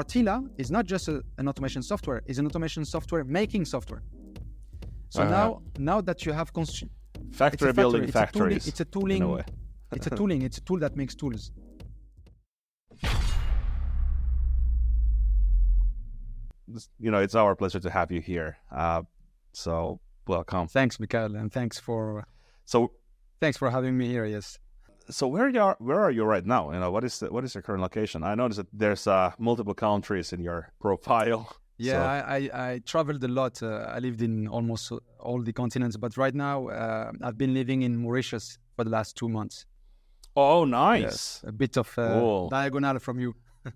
[0.00, 4.02] RTILA is not just a, an automation software; it's an automation software making software.
[5.08, 5.30] So Uh-huh.
[5.30, 6.52] now, now that you have
[7.32, 8.66] Factory building it's a factories.
[8.68, 9.22] It's a in tooling.
[9.22, 9.44] a
[9.96, 10.42] it's a tooling.
[10.42, 11.50] It's a tool that makes tools.
[16.98, 18.56] You know, it's our pleasure to have you here.
[18.70, 19.02] Uh,
[19.52, 20.66] so welcome.
[20.68, 22.26] Thanks, Mikael, and thanks for
[22.64, 22.92] So
[23.40, 24.26] thanks for having me here.
[24.26, 24.58] Yes.
[25.10, 26.72] So where you are where are you right now?
[26.72, 28.22] You know, what is the, what is your current location?
[28.22, 31.48] I noticed that there's uh, multiple countries in your profile.
[31.78, 33.62] Yeah, So- I, I, I traveled a lot.
[33.62, 37.82] Uh, I lived in almost all the continents, but right now uh, I've been living
[37.82, 39.66] in Mauritius for the last two months.
[40.34, 41.02] Oh, nice.
[41.02, 43.34] Yes, a bit of uh, diagonal from you.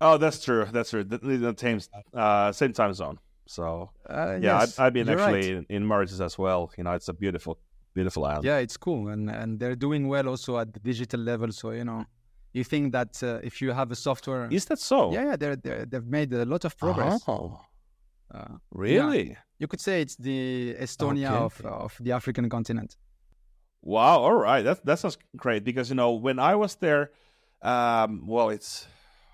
[0.00, 0.66] Oh, that's true.
[0.70, 1.02] That's true.
[1.04, 1.80] The, the same
[2.14, 3.18] uh, same time zone.
[3.46, 5.66] So Uh, yeah, yes, I, I've been actually right.
[5.68, 6.70] in, in Mauritius as well.
[6.78, 7.58] You know, it's a beautiful,
[7.94, 8.44] beautiful island.
[8.44, 11.52] Yeah, it's cool, and and they're doing well also at the digital level.
[11.52, 12.04] So you know,
[12.52, 15.12] you think that uh, if you have a software, Is that so?
[15.12, 17.22] yeah, yeah, they're, they're they've made a lot of progress.
[17.28, 17.60] Oh,
[18.34, 19.36] Uh, really?
[19.58, 21.44] you could say it's the Estonia Okay.
[21.46, 22.96] of of the African continent.
[23.82, 24.18] Wow.
[24.20, 24.62] All right.
[24.64, 27.10] That that sounds great because you know when I was there,
[27.62, 28.86] um, well, it's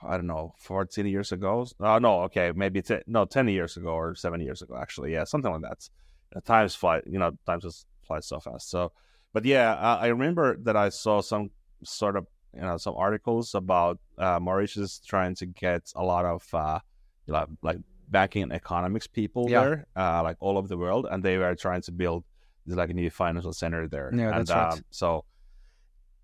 [0.03, 1.67] I don't know, fourteen years ago.
[1.81, 5.13] Oh no, okay, maybe ten, no, ten years ago or seven years ago actually.
[5.13, 5.89] Yeah, something like that.
[6.37, 8.71] Uh, times fly, you know, times fly so fast.
[8.71, 8.93] So,
[9.33, 11.51] but yeah, I, I remember that I saw some
[11.83, 16.47] sort of you know some articles about uh, Mauritius trying to get a lot of
[16.55, 16.79] uh,
[17.27, 19.63] you know, like banking and economics people Yeah.
[19.65, 22.25] there, uh, like all over the world, and they were trying to build
[22.67, 24.11] this like a new financial center there.
[24.15, 24.73] Yeah, and, that's right.
[24.73, 25.25] um, so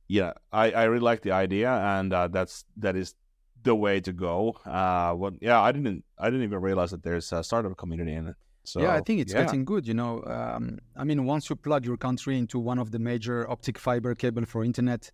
[0.08, 3.14] yeah, I, I really like the idea, and uh, that's that is
[3.62, 4.56] the way to go.
[4.64, 5.34] Uh, what?
[5.41, 8.36] Yeah, I didn't I didn't even realize that there's a startup community in it.
[8.70, 9.42] So yeah, I think it's yeah.
[9.42, 9.84] getting good.
[9.90, 13.50] You know, um, I mean, once you plug your country into one of the major
[13.50, 15.10] optic fiber cable for internet,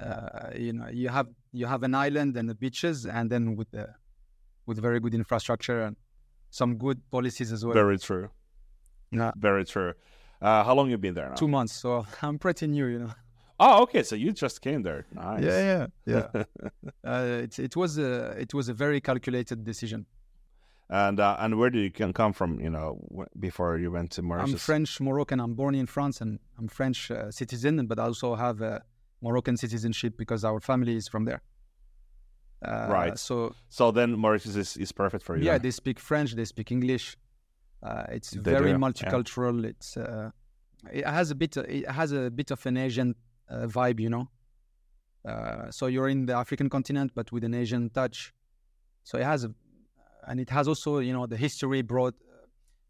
[0.00, 3.70] uh, you know, you have you have an island and the beaches, and then with
[3.72, 3.88] the
[4.64, 5.96] with very good infrastructure and
[6.50, 7.74] some good policies as well.
[7.74, 8.30] very true.
[9.10, 9.32] Yeah.
[9.36, 9.92] Very true.
[10.40, 11.34] Uh, how long you been there now?
[11.34, 12.86] Two months, so I'm pretty new.
[12.86, 13.12] You know.
[13.60, 14.02] Oh, okay.
[14.02, 15.04] So you just came there.
[15.12, 15.44] Nice.
[15.44, 16.44] Yeah, yeah, yeah.
[17.04, 20.06] uh, it it was a it was a very calculated decision.
[20.92, 22.60] And uh, and where do you can come from?
[22.60, 22.90] You know,
[23.40, 24.52] before you went to Mauritius.
[24.52, 25.40] I'm French Moroccan.
[25.40, 28.82] I'm born in France and I'm French uh, citizen, but I also have a
[29.22, 31.40] Moroccan citizenship because our family is from there.
[32.64, 33.18] Uh, Right.
[33.18, 35.44] So So then Mauritius is, is perfect for you.
[35.44, 35.62] yeah, then?
[35.62, 36.34] they speak French.
[36.34, 37.16] They speak English.
[37.82, 38.86] Uh, it's They very do, yeah.
[38.86, 39.64] multicultural.
[39.64, 40.30] It's uh,
[40.92, 43.14] it has a bit it has a bit of an Asian
[43.48, 44.28] uh, vibe, you know.
[45.24, 48.32] Uh, so you're in the African continent, but with an Asian touch.
[49.04, 49.50] So it has a,
[50.28, 52.14] and it has also you know the history brought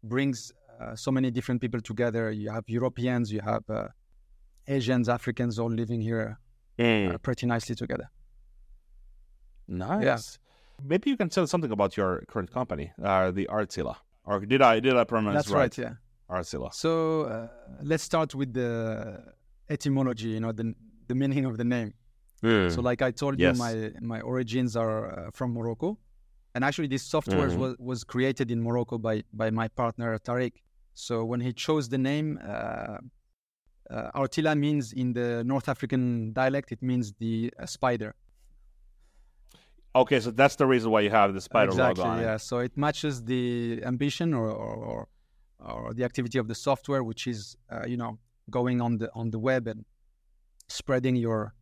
[0.03, 2.31] brings uh, so many different people together.
[2.31, 3.87] You have Europeans, you have uh,
[4.67, 6.39] Asians, Africans, all living here
[6.79, 7.13] Mm.
[7.13, 8.09] uh, pretty nicely together.
[9.67, 10.03] Nice.
[10.03, 10.17] Yeah.
[10.85, 13.95] Maybe you can tell something about your current company, uh, the RTILA.
[14.25, 15.59] Or did I did I pronounce That's right?
[15.59, 15.93] right, yeah.
[16.29, 16.73] RTILA.
[16.73, 17.47] So uh,
[17.83, 18.69] let's start with the
[19.69, 20.29] etymology.
[20.29, 20.73] You know, the
[21.07, 21.93] the meaning of the name.
[22.75, 23.55] So, like I told Yes.
[23.55, 25.97] you, my my origins are uh, from Morocco,
[26.55, 27.57] and actually, this software Mhm.
[27.57, 30.53] was was created in Morocco by by my partner Tariq.
[30.93, 32.97] So when he chose the name, uh,
[33.89, 38.15] uh, RTILA means in the North African dialect, it means the uh, spider.
[39.95, 42.23] Okay, so that's the reason why you have the spider exactly, logo on it.
[42.23, 42.37] yeah.
[42.37, 45.07] So it matches the ambition or or, or
[45.59, 48.17] or the activity of the software, which is uh, you know
[48.49, 49.85] going on the on the web and
[50.67, 51.53] spreading your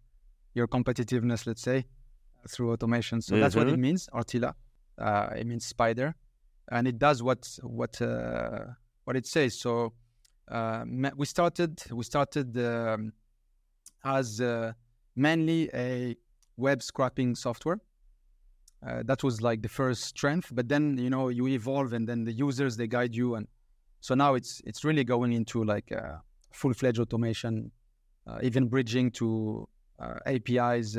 [0.53, 1.85] your competitiveness, let's say,
[2.47, 3.21] through automation.
[3.21, 3.79] So that's what it Mhm.
[3.87, 4.53] means, RTILA.
[5.01, 6.15] Uh, it means spider,
[6.71, 8.65] and it does what what uh,
[9.05, 9.59] what it says.
[9.59, 9.93] So
[10.49, 10.83] uh,
[11.15, 13.13] we started we started um,
[14.03, 14.73] as uh,
[15.15, 16.15] mainly a
[16.57, 17.79] web scraping software.
[18.85, 22.23] Uh, that was like the first strength, but then you know you evolve, and then
[22.23, 23.47] the users they guide you, and
[24.01, 26.17] so now it's it's really going into like uh,
[26.51, 27.71] full fledged automation,
[28.27, 29.67] uh, even bridging to
[30.25, 30.97] APIs,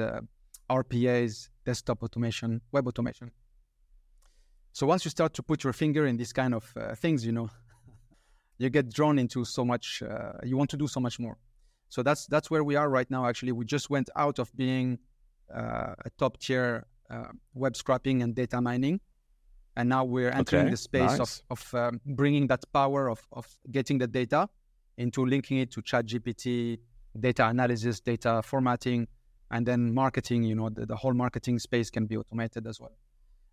[0.70, 3.32] RPAs, desktop automation, web automation.
[4.72, 7.32] So once you start to put your finger in these kind of uh, things, you
[7.32, 7.50] know,
[8.58, 10.02] you get drawn into so much.
[10.02, 11.36] Uh, you want to do so much more.
[11.88, 13.26] So that's that's where we are right now.
[13.26, 14.98] Actually, we just went out of being
[15.54, 19.00] uh, a top tier uh, web scraping and data mining,
[19.76, 21.20] and now we're entering Okay, the space nice.
[21.20, 24.48] of of um, bringing that power of of getting the data
[24.96, 26.78] into linking it to ChatGPT,
[27.18, 29.06] data analysis, data formatting,
[29.50, 30.44] and then marketing.
[30.44, 32.96] You know, the, the whole marketing space can be automated as well.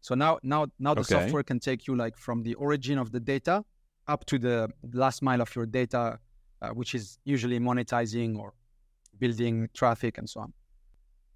[0.01, 1.13] So now, now, now the Okay.
[1.15, 3.63] software can take you like from the origin of the data
[4.07, 6.19] up to the last mile of your data,
[6.61, 8.53] uh, which is usually monetizing or
[9.19, 10.53] building traffic and so on.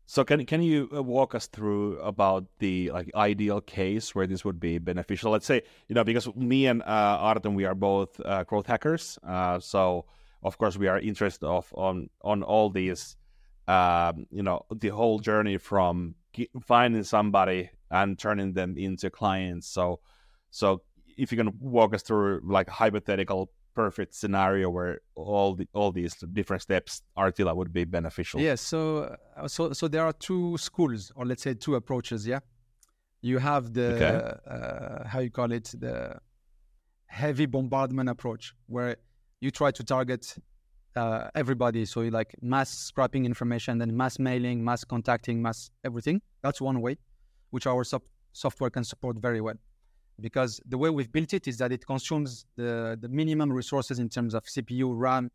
[0.06, 4.44] So can can you uh, walk us through about the like ideal case where this
[4.44, 5.32] would be beneficial?
[5.32, 9.18] Let's say you know because me and uh, Artem we are both uh, growth hackers,
[9.26, 10.06] uh, so
[10.44, 13.16] of course we are interested of on on all these,
[13.68, 16.16] um, you know, the whole journey from
[16.62, 19.68] finding somebody and turning them into clients.
[19.68, 20.00] So
[20.52, 20.82] so
[21.18, 25.92] if you can walk us through like a hypothetical perfect scenario where all the all
[25.92, 28.40] these different steps RTILA would be beneficial.
[28.40, 28.48] Yes.
[28.50, 28.80] Yeah, so
[29.38, 32.28] uh, so so there are two schools, or let's say two approaches.
[32.28, 32.40] Yeah,
[33.22, 34.14] you have the okay.
[34.56, 36.20] uh, how you call it the
[37.08, 38.98] heavy bombardment approach, where
[39.42, 40.36] you try to target
[40.96, 41.86] uh, everybody.
[41.86, 46.22] So you like mass scrapping information, then mass mailing, mass contacting, mass everything.
[46.42, 46.98] That's one way,
[47.54, 47.84] which our
[48.32, 49.60] software can support very well
[50.20, 54.10] because the way we've built it is that it consumes the, the minimum resources in
[54.10, 55.30] terms of CPU, RAM.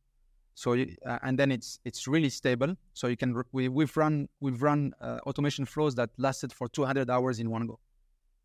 [0.55, 2.75] So uh, and then it's it's really stable.
[2.94, 7.09] So you can we we've run we've run uh, automation flows that lasted for 200
[7.09, 7.79] hours in one go.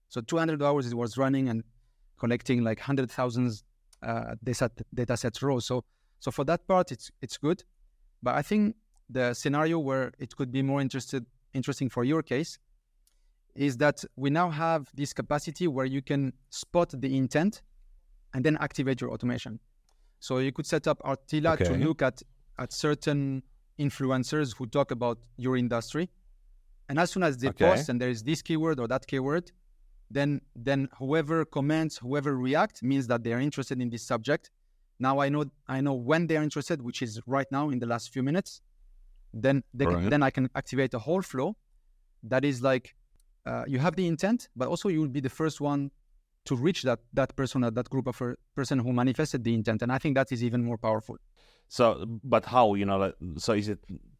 [0.10, 1.64] So 200 hours it was running and
[2.20, 3.64] collecting like hundred thousands
[4.04, 5.66] uh, data data sets rows.
[5.66, 5.84] So
[6.20, 7.64] so for that part it's it's good,
[8.22, 8.76] but I think
[9.10, 11.26] the scenario where it could be more interested
[11.56, 12.60] interesting for your case
[13.56, 17.62] is that we now have this capacity where you can spot the intent
[18.34, 19.60] and then activate your automation.
[20.20, 21.66] So you could set up RTILA okay.
[21.66, 22.22] to look at,
[22.58, 23.44] at certain
[23.80, 26.10] influencers who talk about your industry.
[26.90, 27.66] And as soon as they okay.
[27.66, 29.52] post and there is this keyword or that keyword,
[30.10, 34.52] then then whoever comments, whoever reacts means that they are interested in this subject.
[35.00, 37.88] Now I know I know when they are interested, which is right now in the
[37.88, 38.62] last few minutes.
[39.34, 39.96] Then they right.
[39.96, 41.56] can, then I can activate a whole flow
[42.24, 42.96] that is like
[43.46, 45.92] uh, you have the intent, but also you will be the first one
[46.46, 48.22] to reach that that person that group of
[48.56, 49.82] person who manifested the intent.
[49.82, 51.18] And I think that is even more powerful.
[51.68, 53.14] So, but how you know?
[53.38, 53.80] So is it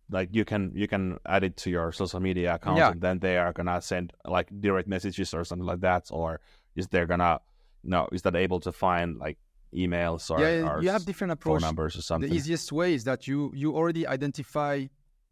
[0.10, 2.92] like you can you can add it to your social media account, yeah.
[2.92, 6.40] and then they are gonna send like direct messages or something like that, or
[6.76, 7.40] is they're gonna
[7.84, 9.38] no is that able to find like
[9.74, 11.62] emails or, yeah, or you have different approach.
[11.62, 12.30] phone numbers or something?
[12.30, 14.86] The easiest way is that you you already identify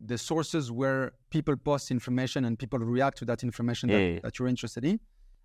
[0.05, 4.19] the sources where people post information and people react to that information that, yeah.
[4.23, 4.99] that you're interested in.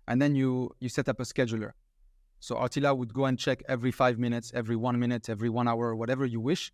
[0.07, 1.71] And then you you set up a scheduler.
[2.39, 5.95] So RTILA would go and check every five minutes every one minute every one hour
[5.95, 6.71] whatever you wish.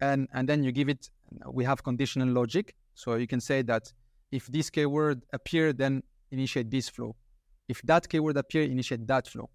[0.00, 1.10] And and then you give it
[1.50, 2.74] we have conditional logic.
[2.94, 3.92] So you can say that
[4.30, 7.14] if this keyword appear then initiate this flow.
[7.68, 9.50] If that keyword appear initiate that flow.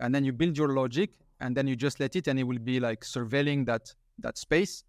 [0.00, 1.10] And then you build your logic
[1.40, 4.84] and then you just let it and it will be like surveilling that that space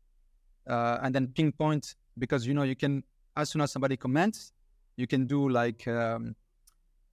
[0.68, 3.04] uh, and then pinpoint because you know you can
[3.38, 4.54] as soon as somebody comments,
[4.96, 6.36] you can do like um,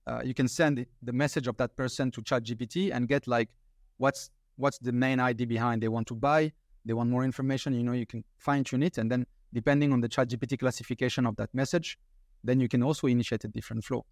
[0.07, 3.49] uh, you can send the message of that person to ChatGPT and get like
[3.97, 6.51] what's what's the main ID behind they want to buy,
[6.85, 7.73] they want more information.
[7.73, 11.35] You know, you can fine tune it, and then depending on the ChatGPT classification of
[11.37, 11.97] that message,
[12.43, 14.05] then you can also initiate a different flow.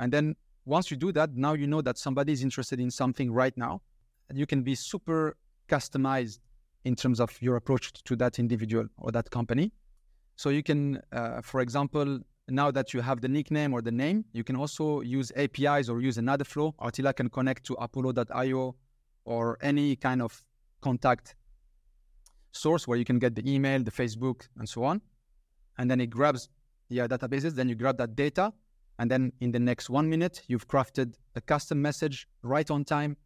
[0.00, 3.32] And then once you do that, now you know that somebody is interested in something
[3.32, 3.82] right now.
[4.28, 5.36] And you can be super
[5.68, 6.40] customized
[6.86, 9.72] in terms of your approach to that individual or that company.
[10.36, 14.24] So you can, uh, for example, now that you have the nickname or the name,
[14.32, 16.76] you can also use APIs or use another flow.
[16.80, 18.76] RTILA can connect to Apollo.io
[19.24, 20.40] or any kind of
[20.80, 21.34] contact
[22.52, 25.00] source where you can get the email, the Facebook, and so on.
[25.78, 26.48] And then it grabs
[26.88, 27.52] yeah databases.
[27.56, 28.52] Then you grab that data,
[29.00, 33.16] and then in the next one minute, you've crafted a custom message right on time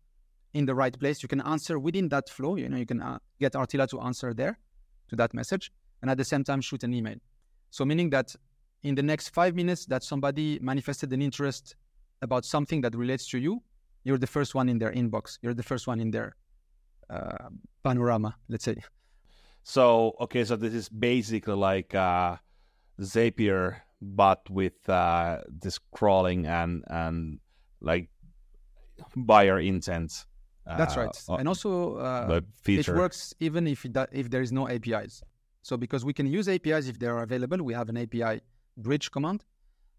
[0.54, 1.22] in the right place.
[1.22, 2.56] You can answer within that flow.
[2.56, 4.58] You know, you can uh, get RTILA to answer there
[5.08, 7.16] to that message, and at the same time shoot an email.
[7.70, 8.34] So meaning that
[8.82, 11.76] in the next five minutes that somebody manifested an interest
[12.22, 13.62] about something that relates to you,
[14.04, 15.38] you're the first one in their inbox.
[15.42, 16.36] You're the first one in their
[17.08, 17.48] uh,
[17.84, 18.76] panorama, let's say.
[19.62, 22.36] So okay, so this is basically like uh,
[23.00, 27.40] Zapier, but with uh, this crawling and and
[27.80, 28.08] like
[29.16, 30.24] buyer intent
[30.76, 31.16] that's right.
[31.28, 35.22] Uh, and also, uh, it works even if it, if there is no APIs.
[35.62, 38.40] So because we can use APIs if they are available, we have an API
[38.76, 39.44] bridge command.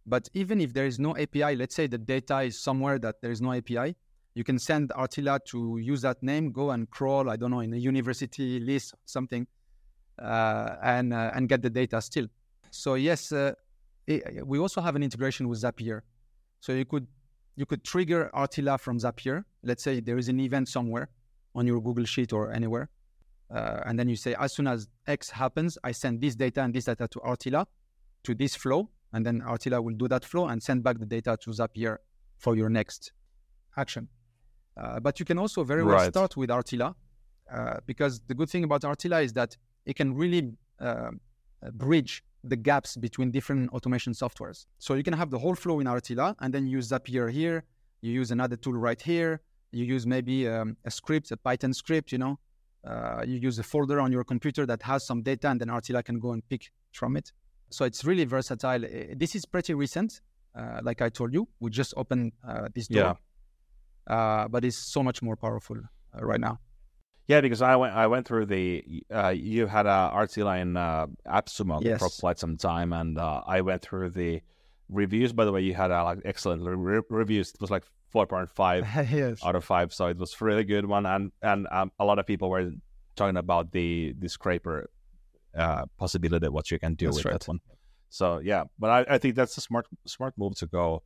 [0.05, 3.31] But even if there is no API, let's say the data is somewhere that there
[3.31, 3.95] is no API,
[4.33, 7.73] you can send RTILA to use that name, go and crawl, I don't know, in
[7.73, 9.45] a university list, something,
[10.19, 12.27] uh, and uh, and get the data still.
[12.71, 13.53] So yes, uh,
[14.07, 16.01] it, we also have an integration with Zapier.
[16.61, 17.07] So you could
[17.55, 19.43] you could trigger RTILA from Zapier.
[19.63, 21.09] Let's say there is an event somewhere
[21.53, 22.89] on your Google Sheet or anywhere.
[23.53, 26.73] Uh, and then you say, as soon as X happens, I send this data and
[26.73, 27.65] this data to RTILA
[28.23, 28.89] to this flow.
[29.13, 31.97] And then RTILA will do that flow and send back the data to Zapier
[32.37, 33.11] for your next
[33.77, 34.07] action.
[34.77, 36.11] Uh, but you can also very well right.
[36.11, 36.95] start with RTILA
[37.53, 41.11] uh, because the good thing about RTILA is that it can really uh,
[41.73, 44.65] bridge the gaps between different automation softwares.
[44.79, 47.63] So you can have the whole flow in RTILA and then use Zapier here.
[48.01, 49.41] You use another tool right here.
[49.71, 52.39] You use maybe um, a script, a Python script, you know.
[52.85, 56.03] Uh, you use a folder on your computer that has some data and then RTILA
[56.03, 57.31] can go and pick from it.
[57.69, 58.79] So it's really versatile.
[59.15, 60.21] This is pretty recent.
[60.53, 63.17] Uh, like I told you, we just opened uh, this door.
[64.09, 64.13] Yeah.
[64.15, 66.59] Uh, but it's so much more powerful uh, right now.
[67.31, 71.07] Yeah, because I went I went through the uh, you had a RTILA in uh,
[71.25, 71.99] AppSumo yes.
[71.99, 74.41] for quite some time, and uh, I went through the
[74.89, 75.31] reviews.
[75.31, 77.51] By the way, you had uh, like excellent re- reviews.
[77.51, 79.39] It was like four point five yes.
[79.45, 81.05] out of five, so it was a really good one.
[81.05, 82.69] And and um, a lot of people were
[83.15, 84.89] talking about the the scraper
[85.57, 87.39] uh, possibility, what you can do that's with right.
[87.39, 87.61] that one.
[88.09, 91.03] So yeah, but I, I think that's a smart smart move to go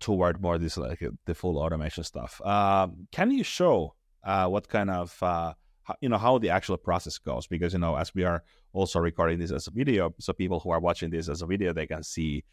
[0.00, 2.40] toward more this like the full automation stuff.
[2.44, 5.54] Um, can you show uh, what kind of uh,
[6.00, 9.38] you know how the actual process goes because you know as we are also recording
[9.38, 12.02] this as a video so people who are watching this as a video they can
[12.02, 12.44] see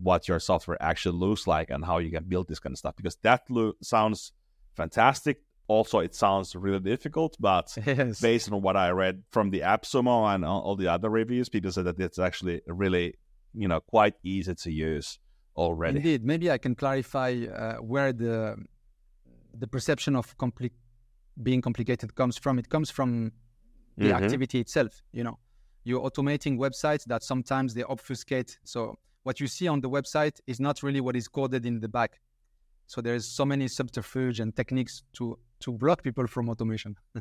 [0.00, 2.96] what your software actually looks like and how you can build this kind of stuff
[2.96, 4.32] because that lo- sounds
[4.74, 5.40] fantastic.
[5.66, 8.20] Also it sounds really difficult but yes.
[8.20, 11.86] based on what i read from the appsumo and all the other reviews people said
[11.86, 13.14] that it's actually really
[13.54, 15.18] you know quite easy to use
[15.56, 15.96] already.
[15.96, 16.24] Indeed.
[16.24, 18.56] Maybe i can clarify uh, where the
[19.56, 20.74] the perception of complete
[21.42, 22.58] being complicated comes from.
[22.58, 23.32] It comes from
[23.96, 24.24] the mm-hmm.
[24.24, 25.02] activity itself.
[25.12, 25.38] You know,
[25.84, 28.58] you're automating websites that sometimes they obfuscate.
[28.64, 31.88] So what you see on the website is not really what is coded in the
[31.88, 32.20] back.
[32.86, 36.96] So there's so many subterfuge and techniques to to block people from automation.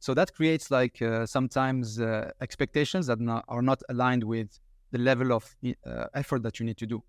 [0.00, 4.58] so that creates like uh, sometimes uh, expectations that not, are not aligned with
[4.90, 7.02] the level of uh, effort that you need to do.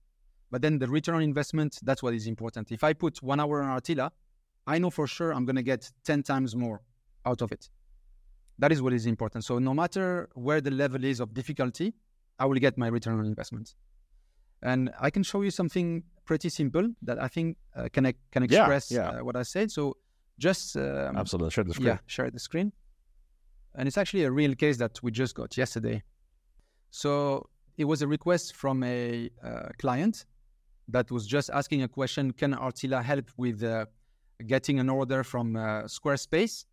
[0.52, 2.72] But then the return on investment, that's what is important.
[2.72, 4.12] If I put one hour on RTILA,
[4.74, 6.82] I know for sure I'm going to get 10 times more
[7.26, 7.70] out of it.
[8.60, 9.44] That is what is important.
[9.44, 11.94] So no matter where the level is of difficulty,
[12.40, 13.76] I will get my return on investment.
[14.62, 18.92] And I can show you something pretty simple that I think uh, can can express
[18.92, 19.20] yeah, yeah.
[19.20, 19.72] Uh, what I said.
[19.72, 19.98] So
[20.48, 21.88] just um, absolutely share the screen.
[21.88, 22.72] Yeah, share the screen.
[23.76, 25.98] And it's actually a real case that we just got yesterday.
[26.92, 30.26] So it was a request from a uh, client
[30.88, 33.86] that was just asking a question: Can RTILA help with uh,
[34.48, 36.66] getting an order from uh, Squarespace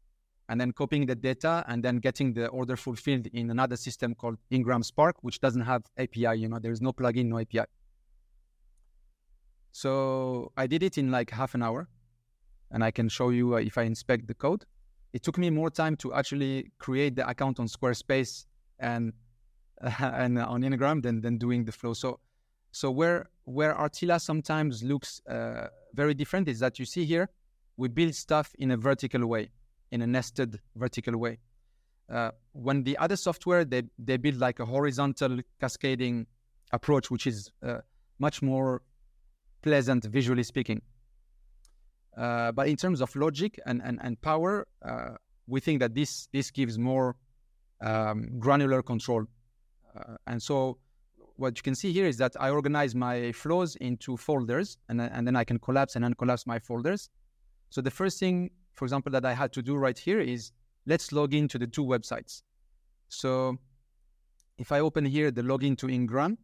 [0.49, 4.39] and then copying the data and then getting the order fulfilled in another system called
[4.51, 6.39] Ingram Spark, which doesn't have API.
[6.39, 7.67] You know, there is no plugin, no API.
[9.73, 11.89] So I did it in like half an hour,
[12.71, 14.65] and I can show you uh, if I inspect the code.
[15.13, 18.47] It took me more time to actually create the account on Squarespace
[18.79, 19.13] and
[19.83, 21.93] uh, and on Ingram than than doing the flow.
[21.93, 22.21] So
[22.73, 27.29] so where where RTILA sometimes looks uh, very different is that you see here
[27.78, 29.49] we build stuff in a vertical way,
[29.90, 31.38] in a nested vertical way.
[32.12, 36.26] Uh, when the other software they they build like a horizontal cascading
[36.73, 37.78] approach, which is uh,
[38.18, 38.82] much more
[39.62, 40.82] pleasant visually speaking.
[42.16, 45.14] Uh, but in terms of logic and and, and power, uh,
[45.47, 47.16] we think that this this gives more
[47.80, 49.25] um, granular control.
[49.97, 50.78] Uh, and so
[51.37, 55.26] what you can see here is that I organize my flows into folders, and and
[55.26, 57.11] then I can collapse and uncollapse my folders.
[57.71, 60.53] So the first thing, for example, that I had to do right here is
[60.87, 62.43] let's log into the two websites.
[63.09, 63.59] So
[64.59, 66.39] if I open here the login to Ingram,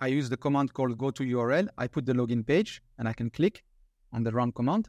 [0.00, 1.68] I use the command called go to URL.
[1.78, 3.64] I put the login page and I can click
[4.12, 4.88] on the run command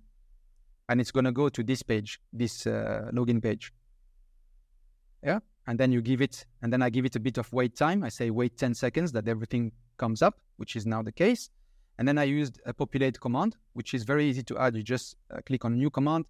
[0.90, 3.72] and it's going to go to this page, this uh, login page.
[5.24, 5.40] Yeah.
[5.68, 8.04] And then you give it, and then I give it a bit of wait time.
[8.04, 11.50] I say wait 10 seconds that everything comes up, which is now the case.
[11.98, 14.76] And then I used a populate command, which is very easy to add.
[14.76, 16.26] You just uh, click on new command,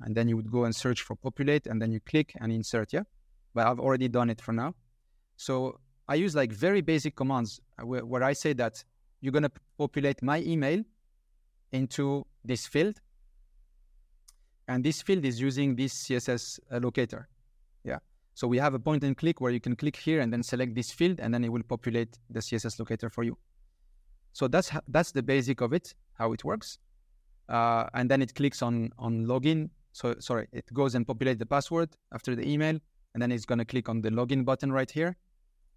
[0.00, 2.92] and then you would go and search for populate, and then you click and insert.
[2.92, 3.02] Yeah,
[3.54, 4.74] but I've already done it for now.
[5.36, 8.84] So I use like very basic commands uh, where, where I say that
[9.20, 10.82] you're gonna populate my email
[11.72, 13.00] into this field,
[14.68, 17.28] and this field is using this CSS uh, locator.
[17.84, 17.98] Yeah.
[18.34, 20.74] So we have a point and click where you can click here and then select
[20.74, 23.36] this field, and then it will populate the CSS locator for you.
[24.32, 26.78] So that's that's the basic of it, how it works.
[27.48, 29.70] Uh, and then it clicks on on login.
[29.92, 32.78] So sorry, it goes and populate the password after the email,
[33.12, 35.16] and then it's gonna click on the login button right here,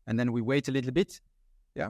[0.05, 1.19] and then we wait a little bit,
[1.73, 1.89] yeah,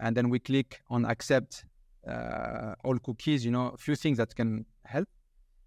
[0.00, 1.66] and then we click on accept
[2.08, 3.44] uh, all cookies.
[3.44, 5.08] You know, a few things that can help,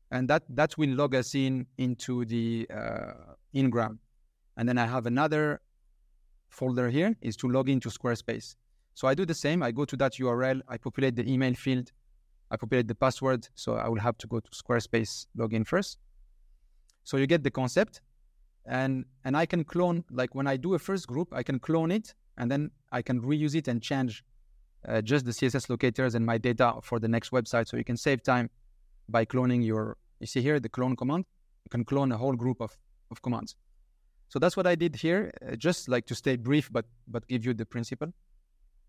[0.10, 4.00] and that that will log us in into the uh, Ingram,
[4.58, 5.62] and then I have another
[6.50, 8.56] folder here is to log into Squarespace.
[8.94, 9.64] So I do the same.
[9.64, 11.92] I go to that URL, I populate the email field,
[12.52, 13.48] I populate the password.
[13.56, 15.98] So I will have to go to Squarespace login first.
[17.04, 18.02] So you get the concept.
[18.66, 21.92] And and I can clone, like when I do a first group, I can clone
[21.92, 24.24] it and then I can reuse it and change
[24.88, 27.68] uh, just the CSS locators and my data for the next website.
[27.68, 28.50] So you can save time
[29.10, 29.98] by cloning your.
[30.20, 31.26] You see here the clone command.
[31.66, 32.78] You can clone a whole group of
[33.12, 33.56] of commands.
[34.30, 37.46] So that's what I did here, uh, just like to stay brief, but but give
[37.46, 38.14] you the principle.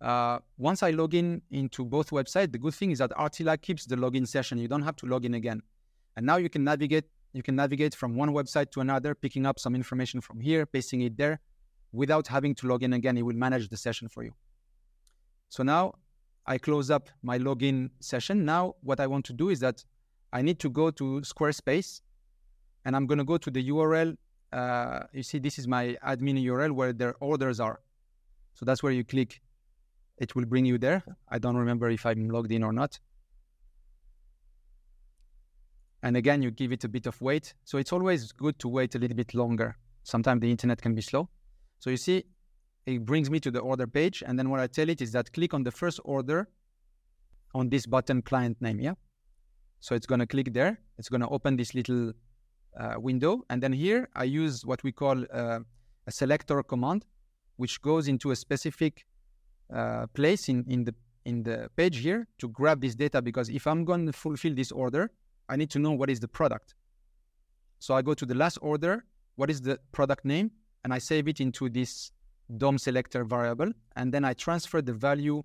[0.04, 3.86] Uh, once I log in into both websites, the good thing is that RTILA keeps
[3.86, 4.58] the login session.
[4.58, 5.62] You don't have to log in again,
[6.14, 7.04] and now you can navigate.
[7.32, 11.00] You can navigate from one website to another, picking up some information from here, pasting
[11.00, 11.40] it there,
[11.90, 13.16] without having to log in again.
[13.16, 14.32] It will manage the session for you.
[15.48, 15.94] So now
[16.46, 18.44] I close up my login session.
[18.44, 19.82] Now what I want to do is that
[20.34, 22.02] I need to go to Squarespace,
[22.84, 24.18] and I'm going to go to the URL.
[24.52, 27.80] Uh, you see, this is my admin URL where their orders are.
[28.52, 29.40] So that's where you click
[30.18, 31.02] it will bring you there.
[31.28, 32.98] I don't remember if I'm logged in or not.
[36.02, 37.54] And again, you give it a bit of wait.
[37.64, 39.76] So it's always good to wait a little bit longer.
[40.02, 41.30] Sometimes the internet can be slow.
[41.78, 42.24] So you see,
[42.86, 44.22] it brings me to the order page.
[44.26, 46.48] And then what I tell it is that click on the first order
[47.54, 48.80] on this button client name.
[48.80, 48.94] Yeah.
[49.80, 50.78] So it's going to click there.
[50.98, 52.12] It's going to open this little
[52.78, 53.42] uh, window.
[53.48, 55.60] And then here I use what we call uh,
[56.06, 57.06] a selector command,
[57.56, 59.06] which goes into a specific
[59.72, 60.94] uh, place in, in the
[61.24, 64.70] in the page here to grab this data because if I'm going to fulfill this
[64.70, 65.10] order,
[65.48, 66.74] I need to know what is the product.
[67.78, 69.04] So I go to the last order,
[69.36, 70.50] what is the product name,
[70.84, 72.12] and I save it into this
[72.58, 75.42] DOM selector variable, and then I transfer the value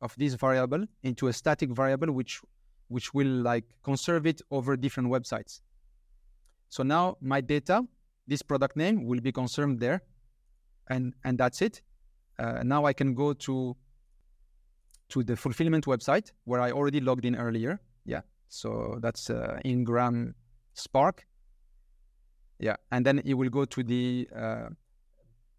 [0.00, 2.40] of this variable into a static variable which
[2.88, 5.60] which will like conserve it over different websites.
[6.70, 7.84] So now my data,
[8.26, 10.02] this product name will be conserved there,
[10.88, 11.82] and and that's it.
[12.38, 13.76] Uh, now I can go to
[15.08, 17.80] to the fulfillment website where I already logged in earlier.
[18.04, 20.34] Yeah, so that's uh, Ingram
[20.74, 21.26] Spark.
[22.58, 24.68] Yeah, and then it will go to the uh,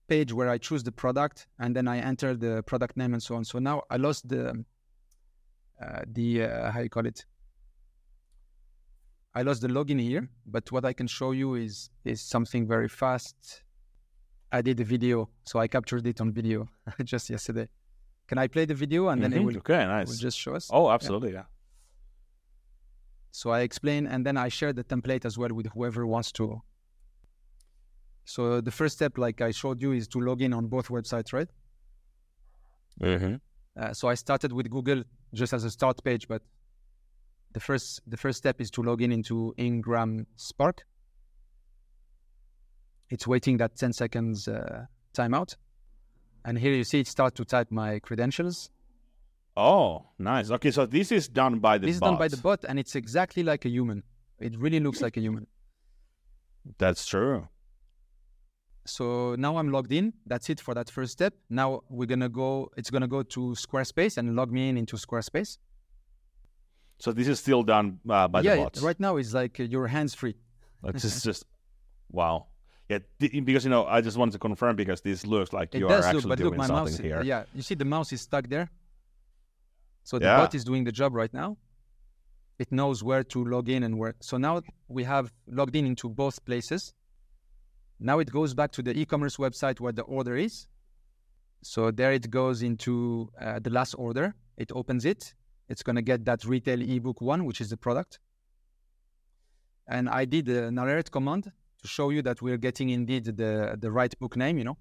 [0.08, 3.36] page where I choose the product, and then I enter the product name and so
[3.36, 3.46] on.
[3.46, 4.64] So now I lost the
[5.82, 7.26] uh, the uh, how you call it.
[9.36, 12.90] I lost the login here, but what I can show you is is something very
[12.90, 13.64] fast.
[14.52, 16.68] I did a video, so I captured it on video
[17.04, 17.68] just yesterday.
[18.28, 19.36] Can I play the video and then Mhm.
[19.38, 20.08] it will, okay, nice.
[20.10, 20.70] will just show us?
[20.72, 21.46] oh, absolutely, yeah.
[23.32, 26.62] So I explain and then I share the template as well with whoever wants to.
[28.26, 31.34] So the first step, like I showed you, is to log in on both websites,
[31.34, 31.50] right?
[33.02, 33.36] Mm-hmm.
[33.80, 36.42] Uh, so I started with Google just as a start page, but
[37.54, 40.86] the first the first step is to log in into Ingram Spark.
[43.10, 45.56] It's waiting that 10 seconds uh, timeout.
[46.46, 48.70] And here you see it start to type my credentials.
[49.58, 50.52] Oh, nice.
[50.52, 52.12] Okay, so this is done by the this is bot.
[52.12, 54.04] done by the bot and it's exactly like a human.
[54.40, 55.48] It really looks like a human.
[56.78, 57.48] That's true.
[58.86, 60.14] So now I'm logged in.
[60.26, 61.34] That's it for that first step.
[61.50, 62.72] Now we're gonna go.
[62.78, 65.58] It's gonna go to Squarespace and log me in into Squarespace.
[67.00, 68.82] So this is still done uh, by yeah, the bots.
[68.82, 70.36] Yeah, right now it's like your hands free.
[70.84, 71.46] It's just, just
[72.12, 72.48] wow.
[72.90, 75.80] Yeah, th- because you know, I just wanted to confirm because this looks like It
[75.80, 76.98] you are actually look, doing look, something mouse.
[76.98, 77.22] here.
[77.22, 78.72] Yeah, you see the mouse is stuck there.
[80.04, 80.38] So the Yeah.
[80.38, 81.58] bot is doing the job right now.
[82.58, 84.16] It knows where to log in and where.
[84.22, 86.94] So now we have logged in into both places.
[88.00, 90.68] Now it goes back to the e-commerce website where the order is.
[91.62, 94.34] So there it goes into uh, the last order.
[94.58, 95.36] It opens it.
[95.68, 98.20] It's going to get that retail ebook one, which is the product.
[99.88, 103.92] And I did an alert command to show you that we're getting indeed the the
[103.92, 104.58] right book name.
[104.58, 104.78] You know.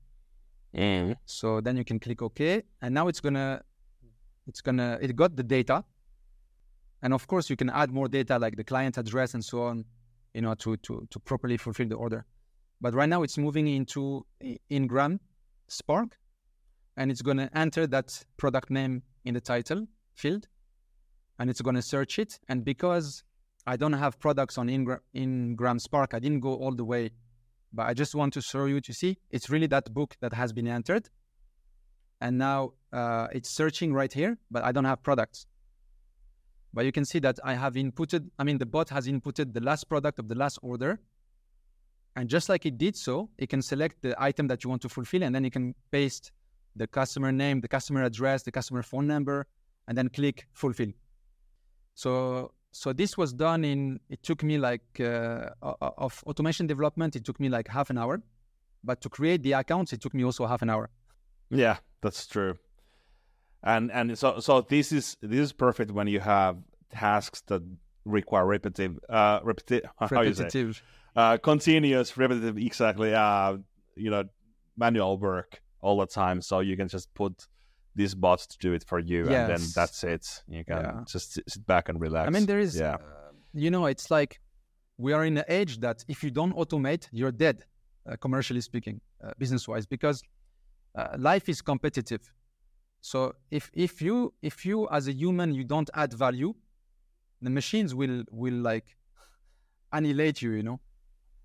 [0.74, 1.16] Mhm.
[1.24, 3.62] So then you can click OK, and now it's gonna,
[4.46, 5.82] it's gonna, it got the data,
[7.02, 9.84] and of course you can add more data like the client address and so on,
[10.34, 12.26] you know, to to to properly fulfill the order.
[12.80, 14.26] But right now it's moving into
[14.68, 15.20] Ingram
[15.68, 16.18] Spark,
[16.96, 20.48] and it's gonna enter that product name in the title field,
[21.38, 22.38] and it's gonna search it.
[22.48, 23.24] And because
[23.72, 27.04] I don't have products on Ingram, Ingram Spark, I didn't go all the way
[27.72, 30.52] but I just want to show you to see it's really that book that has
[30.52, 31.08] been entered.
[32.20, 35.46] And now uh, it's searching right here, but I don't have products.
[36.72, 39.60] But you can see that I have inputted, I mean, the bot has inputted the
[39.60, 41.00] last product of the last order.
[42.16, 44.88] And just like it did so, it can select the item that you want to
[44.88, 46.32] fulfill, and then you can paste
[46.74, 49.46] the customer name, the customer address, the customer phone number,
[49.86, 50.88] and then click fulfill.
[51.94, 57.24] So so this was done in it took me like uh, of automation development it
[57.24, 58.22] took me like half an hour
[58.84, 60.90] but to create the accounts it took me also half an hour
[61.50, 62.58] Yeah, that's true.
[63.62, 66.56] And and so so this is this is perfect when you have
[66.90, 67.62] tasks that
[68.04, 70.82] require repetitive uh repeti- how you say repetitive
[71.16, 73.56] uh continuous repetitive exactly uh
[73.96, 74.24] you know
[74.76, 76.40] manual work all the time.
[76.42, 77.48] So you can just put
[77.94, 80.42] these bots to do it for you, and then that's it.
[80.48, 81.04] You can Yeah.
[81.06, 82.26] just sit back and relax.
[82.28, 84.40] I mean, there is, yeah, uh, you know, it's like
[84.98, 87.64] we are in an age that if you don't automate, you're dead,
[88.06, 90.22] uh, commercially speaking, uh, business wise, because
[90.94, 92.20] uh, life is competitive.
[93.00, 96.54] So if if you if you as a human you don't add value,
[97.42, 98.96] the machines will will like
[99.92, 100.52] annihilate you.
[100.52, 100.80] You know.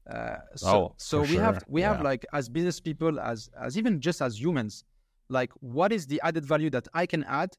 [0.09, 1.63] Uh, so Oh, so we have sure.
[1.67, 4.83] we have like as business people as as even just as humans,
[5.29, 7.55] like what is the added value that I can add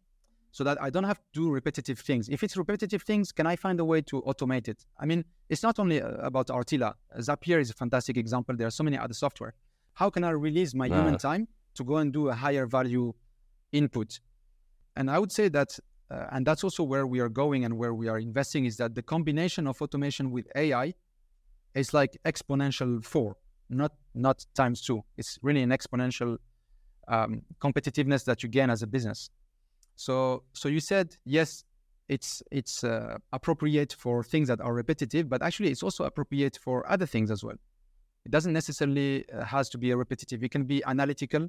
[0.53, 2.29] so that I don't have to do repetitive things.
[2.29, 4.85] If it's repetitive things, can I find a way to automate it?
[4.99, 6.95] I mean, it's not only uh, about RTILA.
[7.19, 8.57] Zapier is a fantastic example.
[8.57, 9.55] There are so many other software.
[9.95, 11.19] How can I release my human Uh.
[11.19, 13.13] time to go and do a higher value
[13.73, 14.21] input?
[14.97, 15.77] And I would say that,
[16.11, 18.95] uh, and that's also where we are going and where we are investing, is that
[18.95, 20.95] the combination of automation with AI
[21.75, 23.37] is like exponential four,
[23.69, 25.03] not not times two.
[25.17, 26.39] It's really an exponential
[27.09, 29.31] um, competitiveness that you gain as a business.
[29.97, 31.65] So, so you said yes,
[32.09, 36.91] it's it's uh, appropriate for things that are repetitive, but actually it's also appropriate for
[36.91, 37.57] other things as well.
[38.25, 40.43] It doesn't necessarily uh, has to be repetitive.
[40.43, 41.49] It can be analytical.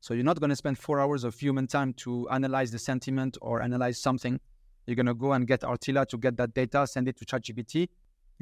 [0.00, 3.38] So you're not going to spend four hours of human time to analyze the sentiment
[3.40, 4.40] or analyze something.
[4.86, 7.88] You're going to go and get RTILA to get that data, send it to ChatGPT,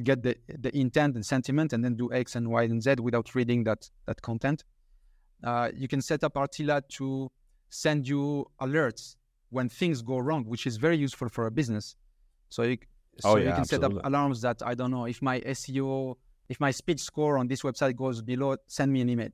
[0.03, 3.35] get the the intent and sentiment, and then do X and Y and Z without
[3.35, 4.65] reading that that content.
[5.45, 7.31] Uh, you can set up RTILA to
[7.71, 9.17] send you alerts
[9.51, 11.97] when things go wrong, which is very useful for a business.
[12.49, 12.79] So you,
[13.19, 16.17] so Oh, you yeah, can set up alarms that I don't know if my SEO,
[16.49, 19.29] if my speech score on this website goes below, send me an email.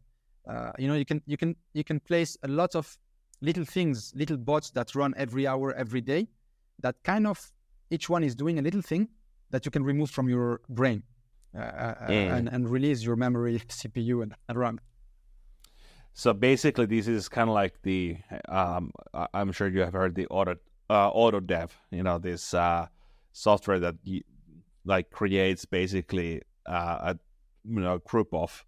[0.49, 2.97] Uh, you know, you can you can you can place a lot of
[3.41, 6.29] little things, little bots that run every hour, every day,
[6.81, 7.53] that kind of
[7.91, 9.09] each one is doing a little thing
[9.51, 11.03] that you can remove from your brain
[11.55, 12.37] uh, uh, Yeah.
[12.37, 14.81] and, and release your memory, CPU, and, and RAM.
[16.19, 18.17] So basically, this is kind of like the.
[18.49, 18.91] Um,
[19.35, 20.57] I'm sure you have heard the auto
[20.89, 21.79] uh, auto dev.
[21.91, 22.87] You know this uh,
[23.33, 24.23] software that you,
[24.87, 27.19] like creates basically uh, a
[27.69, 28.65] you know group of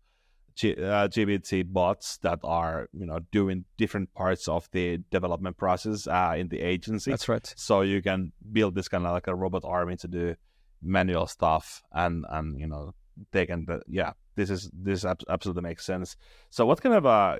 [0.57, 6.07] G- uh, GPT bots that are you know doing different parts of the development process
[6.07, 7.13] uh, in the agency.
[7.13, 7.55] That's right.
[7.57, 10.35] so you can build this kind of like a robot army to do
[10.83, 12.93] manual stuff and and you know
[13.33, 15.01] they can the, yeah this is this
[15.35, 16.09] absolutely makes sense.
[16.57, 17.37] So what kind of uh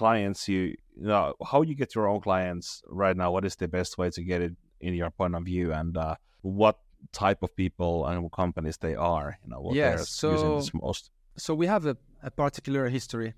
[0.00, 0.60] clients you
[1.02, 2.66] you know how you get your own clients
[3.02, 3.28] right now?
[3.34, 4.54] What is the best way to get it
[4.86, 5.66] in your point of view?
[5.80, 6.76] And uh what
[7.12, 10.70] type of people and companies they are you know what Yes, they're using so- this
[10.86, 11.02] most?
[11.46, 13.30] so we have a, a particular history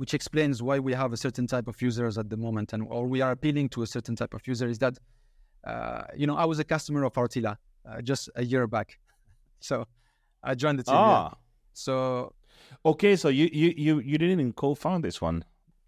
[0.00, 3.02] which explains why we have a certain type of users at the moment and or
[3.14, 4.94] we are appealing to a certain type of user is that
[5.70, 7.52] uh, you know i was a customer of RTILA
[7.88, 8.88] uh, just a year back.
[9.70, 9.74] So
[10.50, 11.34] i joined the team ah
[11.78, 12.32] so
[12.84, 15.44] okay so you you you, you didn't even co-found this one.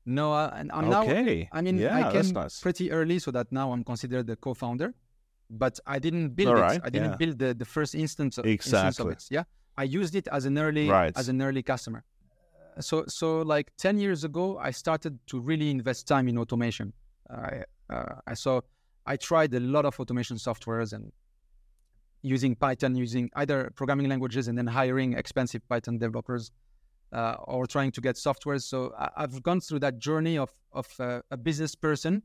[0.07, 1.49] No i'm now okay.
[1.53, 2.61] I mean yeah i came nice.
[2.61, 4.89] pretty early so that now i'm considered the co-founder
[5.63, 6.67] but i didn't build All it.
[6.69, 7.23] right, i didn't yeah.
[7.23, 9.13] build the, the first instance of, instance of Exactly.
[9.13, 9.45] it yeah?
[9.83, 11.15] I used it as an early Right.
[11.21, 12.01] as an early customer.
[12.89, 16.93] So so like 10 years ago i started to really invest time in automation.
[17.29, 17.51] I
[17.95, 18.55] uh, i saw
[19.13, 21.05] i tried a lot of automation softwares and
[22.23, 26.51] using python using either programming languages and then hiring expensive python developers
[27.13, 30.87] uh, or trying to get software so I, i've gone through that journey of of
[31.01, 32.23] uh, a business person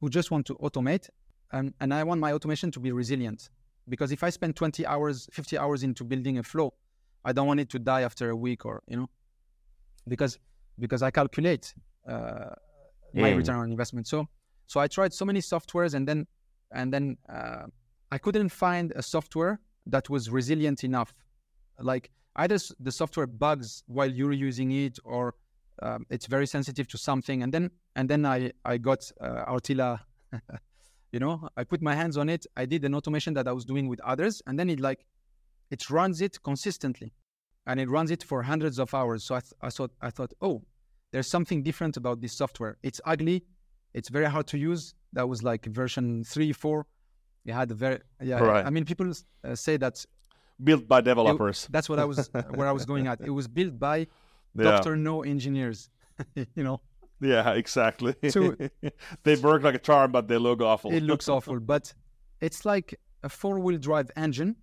[0.00, 1.08] who just want to automate
[1.52, 3.48] and, and i want my automation to be resilient
[3.88, 6.74] because if i spend 20 hours 50 hours into building a flow
[7.24, 9.08] i don't want it to die after a week or you know
[10.08, 10.38] because
[10.78, 11.74] because I calculate
[12.08, 12.50] uh,
[13.14, 13.36] my Mm.
[13.38, 14.06] return on investment.
[14.06, 14.28] So
[14.66, 16.26] so I tried so many softwares and then
[16.70, 17.66] and then uh,
[18.16, 19.60] I couldn't find a software
[19.94, 21.12] that was resilient enough.
[21.78, 25.34] Like either the software bugs while you're using it or
[25.82, 27.42] um, it's very sensitive to something.
[27.42, 30.00] And then and then I I got uh, RTILA.
[31.12, 32.46] you know, I put my hands on it.
[32.56, 35.00] I did an automation that I was doing with others, and then it like
[35.74, 37.12] it runs it consistently
[37.66, 39.24] and it runs it for hundreds of hours.
[39.24, 40.62] So I, th- I thought, I thought, oh,
[41.12, 42.78] there's something different about this software.
[42.82, 43.44] It's ugly.
[43.92, 44.94] It's very hard to use.
[45.12, 46.86] That was like version three, four.
[47.46, 48.38] It had a very, yeah.
[48.38, 48.66] Right.
[48.66, 49.10] I mean, people
[49.44, 50.04] uh, say that
[50.62, 53.20] built by developers that's what I was, where I was going at.
[53.20, 53.98] It was built by
[54.54, 54.64] yeah.
[54.64, 55.88] Doctor No engineers.
[56.34, 56.80] you know,
[57.20, 58.14] Yeah, exactly.
[58.30, 58.56] So-
[59.22, 60.92] they work like a charm, but they look awful.
[60.92, 61.92] it looks awful, but
[62.40, 64.56] it's like a four-wheel drive engine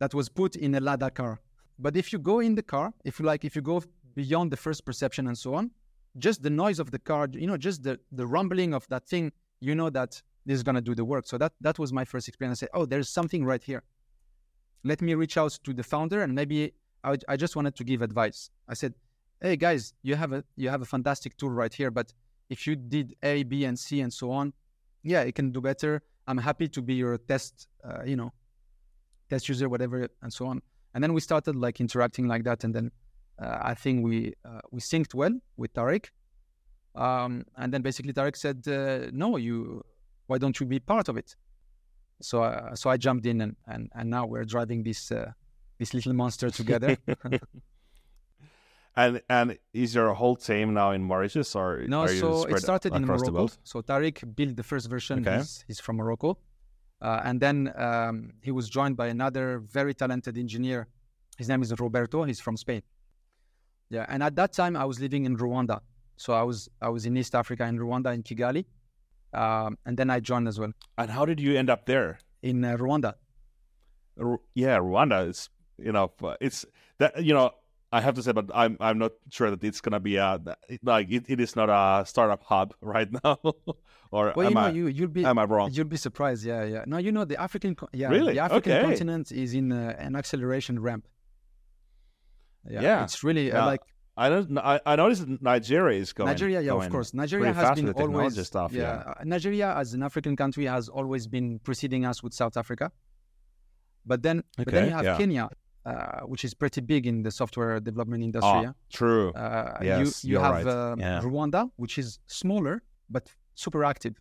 [0.00, 1.40] that was put in a Lada car.
[1.78, 3.82] But if you go in the car, if you like, if you go
[4.14, 5.70] beyond the first perception and so on,
[6.18, 9.32] just the noise of the car, you know, just the, the rumbling of that thing,
[9.60, 11.26] you know that this is gonna do the work.
[11.26, 12.58] So that that was my first experience.
[12.58, 13.82] I said, oh, there's something right here.
[14.84, 16.74] Let me reach out to the founder and maybe
[17.04, 18.50] I, I just wanted to give advice.
[18.68, 18.94] I said,
[19.40, 22.12] "Hey guys, you have a you have a fantastic tool right here, but
[22.48, 24.52] if you did A, B, and C and so on,
[25.02, 26.02] yeah, it can do better.
[26.26, 28.32] I'm happy to be your test, uh, you know,
[29.30, 30.62] test user, whatever, and so on."
[30.94, 32.90] And then we started like interacting like that, and then
[33.40, 36.10] uh, I think we uh, we synced well with Tarek.
[36.94, 39.82] Um, and then basically Tarek said, uh, "No, you,
[40.32, 41.28] why don't you be part of it?"
[42.28, 45.32] So uh, so I jumped in, and, and and now we're driving this uh,
[45.80, 46.92] this little monster together.
[49.02, 52.06] and and is your whole team now in Mauritius or no?
[52.06, 53.48] so it started in Morocco.
[53.64, 55.16] So Tariq built the first version.
[55.20, 55.38] Okay.
[55.38, 56.30] He's, he's from Morocco,
[57.00, 58.16] uh, and then um,
[58.46, 59.44] he was joined by another
[59.78, 60.80] very talented engineer.
[61.40, 62.18] His name is Roberto.
[62.24, 62.82] He's from Spain.
[63.90, 65.80] Yeah, and at that time I was living in Rwanda.
[66.16, 68.64] So I was I was in East Africa in Rwanda in Kigali,
[69.32, 70.72] um, and then I joined as well.
[70.98, 72.18] And how did you end up there?
[72.42, 73.14] In uh, Rwanda.
[74.20, 76.64] R- yeah, Rwanda is you know it's
[76.98, 77.52] that you know
[77.92, 80.40] I have to say, but I'm I'm not sure that it's gonna be a
[80.82, 83.38] like it, it is not a startup hub right now.
[84.10, 85.70] or well, you know, I, you you'll be am I wrong?
[85.72, 86.44] You'll be surprised.
[86.44, 86.84] Yeah, yeah.
[86.86, 88.32] No, you know the African yeah really?
[88.34, 88.82] the African okay.
[88.82, 91.06] continent is in uh, an acceleration ramp.
[92.68, 93.04] Yeah, yeah.
[93.04, 93.82] it's really uh, like
[94.16, 94.58] I don't.
[94.58, 96.28] I, I noticed Nigeria is going.
[96.28, 97.14] Nigeria, yeah, going of course.
[97.14, 98.72] Nigeria has been always stuff.
[98.72, 99.24] Yeah, yeah.
[99.24, 102.92] Nigeria as an African country has always been preceding us with South Africa.
[104.04, 105.16] But then, okay, but then you have yeah.
[105.16, 105.48] Kenya,
[105.86, 108.50] uh, which is pretty big in the software development industry.
[108.50, 108.72] Oh, yeah?
[108.92, 109.32] True.
[109.32, 110.66] Uh, yes, you you have right.
[110.66, 110.98] um.
[110.98, 114.20] Rwanda, which is smaller but super active.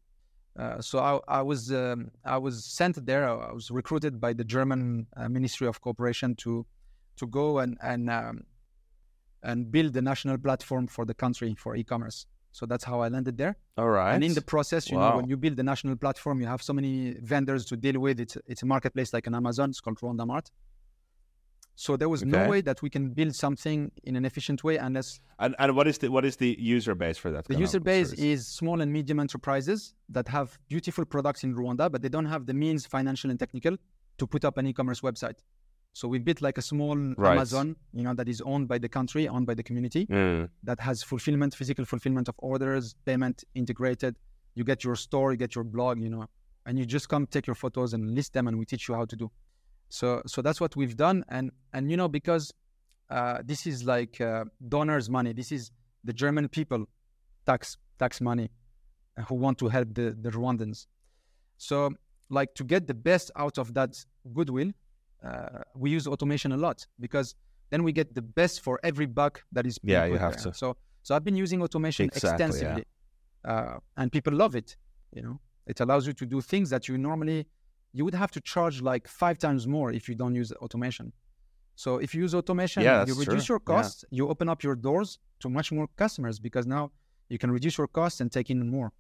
[0.58, 3.27] Uh, so I, I was um, I was sent there.
[3.27, 6.65] I was recruited by the German uh, Ministry of Cooperation to
[7.17, 8.43] to go and and um,
[9.43, 12.25] and build the national platform for the country for e-commerce.
[12.51, 13.58] So that's how I landed there.
[13.77, 14.13] All right.
[14.13, 15.12] And in the process, you wow.
[15.12, 18.19] know, when you build the national platform, you have so many vendors to deal with.
[18.19, 19.69] It's it's a marketplace like an Amazon.
[19.69, 20.51] It's called Rwanda Mart.
[21.75, 22.32] So there was okay.
[22.32, 25.21] no way that we can build something in an efficient way unless.
[25.39, 27.47] And and what is the what is the user base for that?
[27.47, 28.23] The user base service?
[28.23, 32.45] is small and medium enterprises that have beautiful products in Rwanda, but they don't have
[32.45, 33.77] the means, financial and technical,
[34.17, 35.39] to put up an e-commerce website.
[35.93, 37.34] So we built like a small right.
[37.34, 40.49] Amazon, you know, that is owned by the country, owned by the community, mm.
[40.63, 44.15] that has fulfillment, physical fulfillment of orders, payment integrated.
[44.56, 46.27] You get your store, you get your blog, you know,
[46.65, 49.06] and you just come take your photos and list them, and we teach you how
[49.06, 49.32] to do.
[49.89, 52.54] So, so that's what we've done, and and you know because
[53.10, 55.34] uh, this is like uh, donors' money.
[55.34, 55.71] This is
[56.06, 56.86] the German people
[57.45, 58.49] tax tax money
[59.27, 60.88] who want to help the the Rwandans.
[61.58, 61.91] So,
[62.30, 63.97] like to get the best out of that
[64.34, 64.71] goodwill,
[65.26, 67.36] uh, we use automation a lot because
[67.70, 70.52] then we get the best for every buck that is yeah you have there.
[70.52, 72.84] to so so i've been using automation exactly, extensively
[73.46, 73.52] yeah.
[73.52, 74.76] uh, and people love it
[75.14, 77.48] you know it allows you to do things that you normally
[77.94, 81.12] you would have to charge like five times more if you don't use automation
[81.76, 83.54] so if you use automation yeah, you reduce true.
[83.54, 84.18] your costs yeah.
[84.18, 86.92] you open up your doors to much more customers because now
[87.30, 88.92] you can reduce your costs and take in more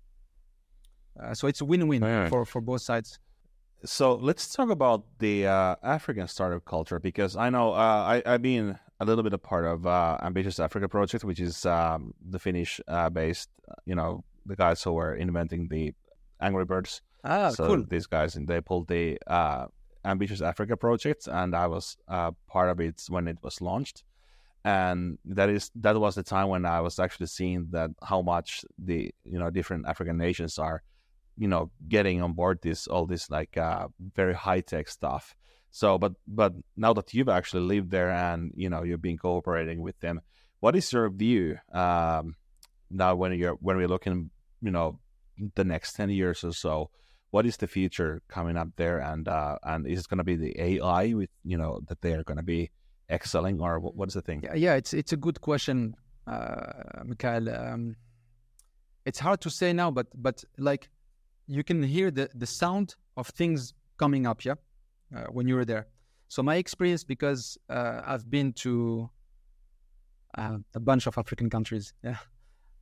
[1.21, 2.29] uh, so it's a win-win right.
[2.29, 3.19] for for both sides
[3.85, 8.41] so let's talk about the uh, African startup culture because I know uh, I, have
[8.41, 12.39] been a little bit a part of uh, Ambitious Africa project, which is um, the
[12.39, 13.49] Finnish-based,
[13.85, 15.93] you know, the guys who were inventing the
[16.39, 17.01] Angry Birds.
[17.23, 17.85] Ah, so cool.
[17.87, 19.67] These guys, and they pulled the uh,
[20.05, 24.03] Ambitious Africa project, and I was uh, part of it when it was launched.
[24.63, 28.63] And that is that was the time when I was actually seeing that how much
[28.77, 30.83] the you know different African nations are
[31.37, 35.35] you know getting on board this all this like uh, very high tech stuff.
[35.71, 39.81] So but but now that you've actually lived there and you know you've been cooperating
[39.81, 40.21] with them
[40.59, 42.35] what is your view um,
[42.89, 44.29] now when you're when we're looking
[44.61, 44.99] you know
[45.55, 46.91] the next 10 years or so
[47.31, 48.99] what is the future coming up there?
[48.99, 52.13] And uh, and is it going to be the ai with you know that they
[52.13, 52.69] are going to be
[53.09, 54.41] excelling or what, what is the thing?
[54.43, 55.95] Yeah, yeah it's it's a good question
[56.27, 57.49] uh Mikael.
[57.49, 57.95] Um,
[59.05, 60.89] it's hard to say now but but like
[61.51, 64.55] you can hear the, the sound of things coming up, yeah,
[65.15, 65.87] uh, when you were there.
[66.29, 69.09] So my experience, because uh, I've been to
[70.37, 72.17] uh, a bunch of African countries, yeah.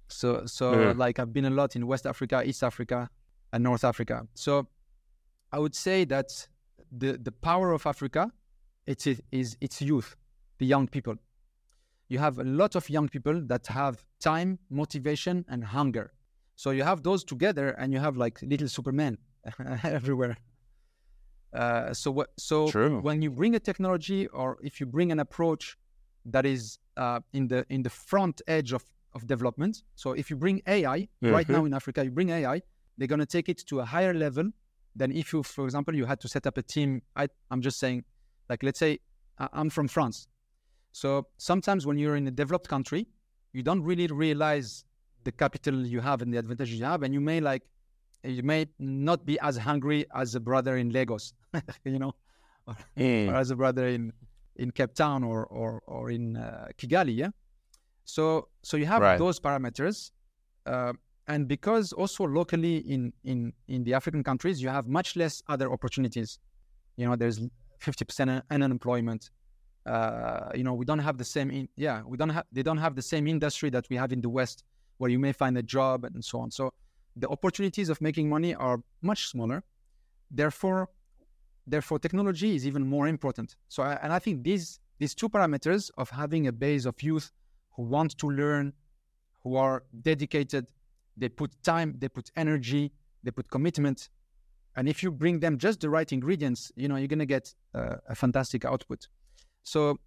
[0.08, 0.93] So so Yeah.
[0.95, 3.10] like I've been a lot in West Africa, East Africa,
[3.51, 4.27] and North Africa.
[4.34, 4.67] So
[5.51, 6.29] I would say that
[6.91, 8.32] the the power of Africa,
[8.86, 10.15] it's it is its youth,
[10.60, 11.15] the young people.
[12.08, 16.12] You have a lot of young people that have time, motivation, and hunger.
[16.63, 19.17] So you have those together, and you have like little Superman
[19.85, 20.35] everywhere.
[21.53, 22.29] Uh, so what?
[22.37, 22.99] So True.
[22.99, 25.77] when you bring a technology, or if you bring an approach
[26.25, 28.83] that is uh, in the in the front edge of
[29.15, 29.83] of development.
[29.95, 31.55] So if you bring AI right Mhm.
[31.57, 32.61] now in Africa, you bring AI,
[32.97, 34.51] they're gonna take it to a higher level
[34.99, 37.01] than if you, for example, you had to set up a team.
[37.15, 38.03] I, I'm just saying,
[38.49, 38.99] like let's say
[39.59, 40.27] I'm from France.
[40.91, 43.07] So sometimes when you're in a developed country,
[43.53, 44.83] you don't really realize
[45.23, 47.63] the capital you have and the advantages you have, and you may like
[48.23, 51.34] you may not be as hungry as a brother in Lagos,
[51.86, 52.13] you know,
[52.67, 53.32] or, Mm.
[53.32, 54.13] or as a brother in
[54.55, 57.15] in Cape Town or or or in uh, Kigali.
[57.15, 57.29] Yeah.
[58.05, 59.17] So so you have Right.
[59.17, 60.12] those parameters,
[60.65, 60.93] uh,
[61.27, 65.71] and because also locally in in in the African countries you have much less other
[65.71, 66.39] opportunities.
[66.97, 67.39] You know, there's
[67.79, 69.29] 50% unemployment.
[69.86, 71.49] Uh, you know, we don't have the same.
[71.49, 72.45] In, yeah, we don't have.
[72.51, 74.63] They don't have the same industry that we have in the West,
[74.99, 76.51] where you may find a job and so on.
[76.51, 76.73] So
[77.15, 79.63] the opportunities of making money are much smaller.
[80.29, 80.89] Therefore,
[81.65, 83.55] therefore, technology is even more important.
[83.67, 87.31] So, and I think these these two parameters of having a base of youth
[87.75, 88.73] who want to learn,
[89.43, 90.67] who are dedicated,
[91.15, 92.91] they put time, they put energy,
[93.23, 94.09] they put commitment,
[94.75, 97.95] and if you bring them just the right ingredients, you know, you're gonna get uh,
[98.07, 99.07] a fantastic output.
[99.63, 99.99] So,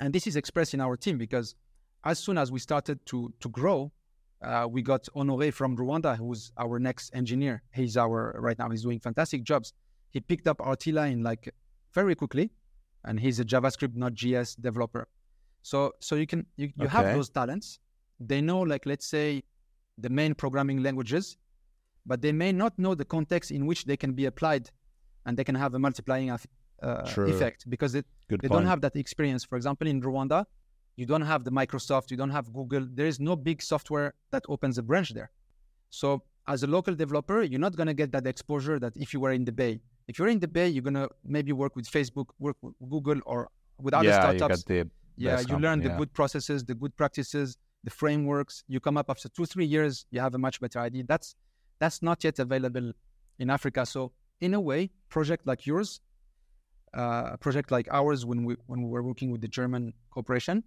[0.00, 1.54] and this is expressed in our team because
[2.04, 3.92] as soon as we started to to grow,
[4.42, 7.62] uh, we got Honoré from Rwanda, who's our next engineer.
[7.72, 8.68] He's our right now.
[8.70, 9.72] He's doing fantastic jobs.
[10.10, 11.52] He picked up RTILA in like
[11.92, 12.50] very quickly,
[13.04, 15.08] and he's a JavaScript, Node.js developer.
[15.62, 17.78] So so you can you, you have those talents.
[18.20, 19.42] They know like let's say
[19.98, 21.36] the main programming languages,
[22.04, 24.70] but they may not know the context in which they can be applied,
[25.24, 26.38] and they can have a multiplying uh,
[27.16, 28.52] effect because it, they point.
[28.52, 29.44] don't have that experience.
[29.44, 30.44] For example, in Rwanda,
[30.96, 32.86] you don't have the Microsoft, you don't have Google.
[32.90, 35.30] There is no big software that opens a branch there.
[35.90, 39.20] So as a local developer, you're not going to get that exposure that if you
[39.20, 39.80] were in the Bay.
[40.08, 43.20] If you're in the Bay, you're going to maybe work with Facebook, work with Google,
[43.26, 43.48] or
[43.80, 44.62] with other yeah, you startups.
[44.62, 48.64] got the yeah, you learn the good processes, the good practices, the frameworks.
[48.68, 51.04] You come up after two, three years, you have a much better idea.
[51.08, 51.34] That's
[51.78, 52.92] that's not yet available
[53.38, 53.86] in Africa.
[53.86, 56.00] So in a way, project like yours,
[56.96, 60.62] uh, a project like ours, when we when we were working with the German corporation,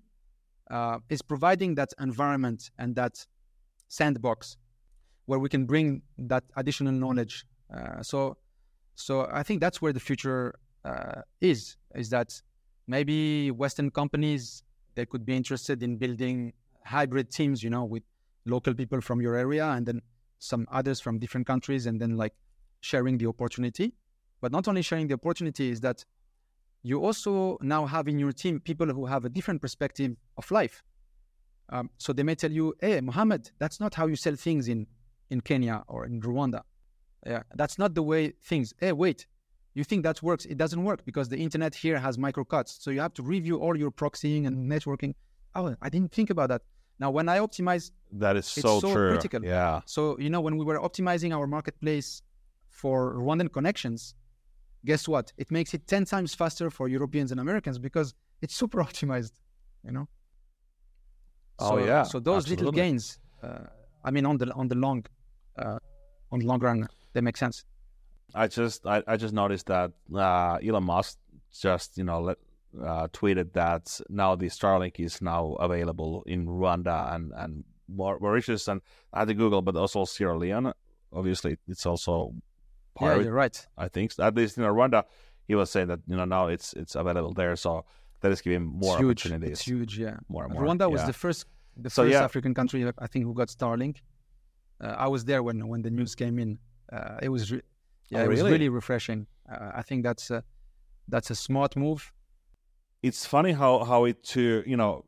[0.69, 3.25] uh, is providing that environment and that
[3.87, 4.57] sandbox
[5.25, 7.45] where we can bring that additional knowledge.
[7.73, 8.37] Uh, so,
[8.95, 10.55] so I think that's where the future
[10.85, 11.77] uh, is.
[11.95, 12.41] Is that
[12.87, 14.63] maybe Western companies
[14.95, 16.53] they could be interested in building
[16.83, 18.03] hybrid teams, you know, with
[18.45, 20.01] local people from your area and then
[20.39, 22.33] some others from different countries, and then like
[22.81, 23.93] sharing the opportunity.
[24.41, 26.03] But not only sharing the opportunity is that
[26.83, 30.81] you also now have in your team people who have a different perspective of life.
[31.69, 34.87] Um, so they may tell you, "Hey, Mohammed, that's not how you sell things in
[35.29, 36.61] in Kenya or in Rwanda.
[37.25, 38.73] Yeah, that's not the way things.
[38.79, 39.27] Hey, wait,
[39.75, 40.45] you think that works?
[40.45, 42.81] It doesn't work because the internet here has microcuts.
[42.81, 45.13] So you have to review all your proxying and networking.
[45.55, 46.61] Oh, I didn't think about that.
[46.99, 49.11] Now, when I optimize, That is it's so, so true.
[49.11, 49.43] critical.
[49.43, 49.81] Yeah.
[49.85, 52.21] so you know, when we were optimizing our marketplace
[52.69, 54.15] for Rwandan connections,
[54.85, 55.31] guess what?
[55.37, 59.33] It makes it ten times faster for Europeans and Americans because it's super optimized.
[59.83, 60.07] You know.
[61.59, 63.59] Oh, So- yeah, So those little gains, uh,
[64.03, 65.05] I mean, on the on the long,
[65.57, 65.79] uh,
[66.31, 67.65] on the long run, they make sense.
[68.35, 71.17] I just I, I just noticed that uh, Elon Musk
[71.51, 72.37] just you know let,
[72.81, 78.81] uh, tweeted that now the Starlink is now available in Rwanda and and Mauritius and
[79.11, 80.73] I had to Google, but also Sierra Leone.
[81.11, 82.35] Obviously, it's also
[83.01, 83.67] yeah, you're right.
[83.77, 85.03] I think at least in Rwanda,
[85.47, 87.85] he was saying that you know now it's it's available there, so
[88.21, 89.21] that is giving more it's huge.
[89.25, 89.51] opportunities.
[89.51, 89.97] It's huge.
[89.97, 90.17] Yeah.
[90.27, 90.63] More and more.
[90.63, 91.45] Rwanda was the first,
[91.77, 92.23] the So, first yeah.
[92.23, 93.97] African country I think who got Starlink.
[94.81, 96.59] Uh, I was there when when the news came in.
[96.91, 97.61] Uh, it was, re-
[98.09, 98.51] yeah, Oh, it was really?
[98.53, 99.27] really refreshing.
[99.51, 100.43] Uh, I think that's a,
[101.07, 102.11] that's a smart move.
[103.03, 105.05] it's funny how how it to you know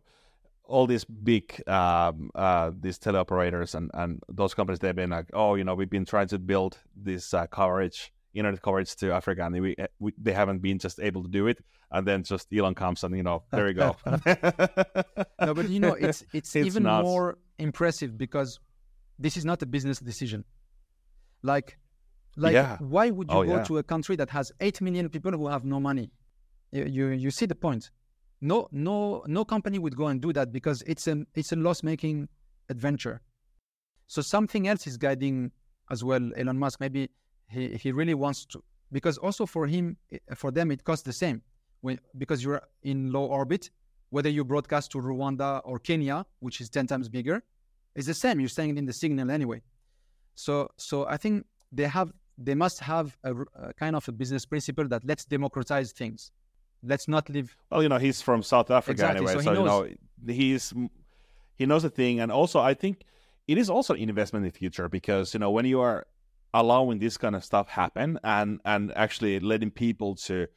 [0.65, 5.55] all these big um, uh, these teleoperators and and those companies they've been like oh
[5.55, 9.61] you know we've been trying to build this uh, coverage internet coverage to Africa and
[9.61, 11.59] we, we they haven't been just able to do it
[11.91, 13.95] and then just Elon comes and you know there we go
[15.41, 17.03] No, but you know, it's it's, It's even nuts.
[17.05, 18.59] more impressive because
[19.19, 20.45] this is not a business decision.
[21.43, 21.77] Like,
[22.37, 22.77] like, Yeah.
[22.79, 23.63] why would you Oh, go yeah.
[23.63, 26.11] to a country that has eight million people who have no money?
[26.71, 27.91] You, you you see the point.
[28.41, 31.83] No no no company would go and do that because it's a it's a loss
[31.83, 32.27] making
[32.69, 33.21] adventure.
[34.07, 35.51] So something else is guiding
[35.89, 36.31] as well.
[36.35, 37.09] Elon Musk maybe
[37.49, 41.13] he he really wants to because also for him eh, for them it costs the
[41.13, 41.41] same
[41.81, 43.69] when because you're in low orbit
[44.11, 47.41] whether you broadcast to Rwanda or Kenya, which is 10 times bigger,
[47.95, 48.39] it's the same.
[48.39, 49.61] You're sending in the signal anyway.
[50.35, 53.33] So, so I think they have, they must have a
[53.73, 56.31] kind of a business principle that let's democratize things.
[56.83, 57.55] Let's not live.
[57.69, 59.89] well you know he's from South Africa Exactly, anyway so he so, you knows-
[60.27, 60.73] know he's
[61.55, 63.03] he knows the thing and also I think
[63.47, 66.05] it is also an investment in the future because you know when you are
[66.53, 70.47] allowing this kind of stuff happen and and actually letting people to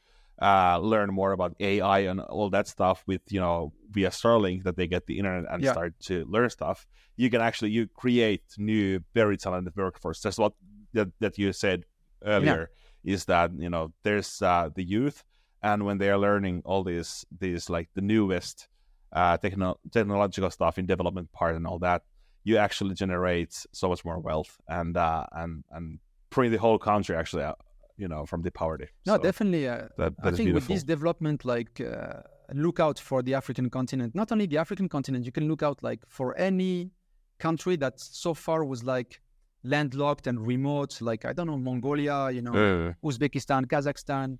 [0.41, 4.75] uh, learn more about AI and all that stuff with you know via Starlink that
[4.75, 5.71] they get the internet and Yeah.
[5.71, 6.85] start to learn stuff.
[7.15, 10.19] You can actually you create new very talented workforce.
[10.19, 10.51] That's what
[10.93, 11.85] that, that you said
[12.25, 12.69] earlier
[13.05, 15.23] is that you know there's uh, the youth
[15.61, 18.67] and when they are learning all these these like the newest
[19.13, 22.03] uh, techno- technological stuff in development part and all that,
[22.43, 25.99] you actually generate so much more wealth and uh, and and
[26.29, 27.59] bring the whole country actually out,
[27.97, 28.87] you know from the poverty.
[29.05, 29.67] No, So definitely.
[29.67, 32.21] Uh, that, I that is think with this development, like uh,
[32.53, 34.13] look out for the African continent.
[34.15, 36.91] Not only the African continent, you can look out like for any
[37.39, 39.21] country that so far was like
[39.63, 41.01] landlocked and remote.
[41.01, 44.37] Like I don't know, Mongolia, you know, Uh, Uzbekistan, Kazakhstan.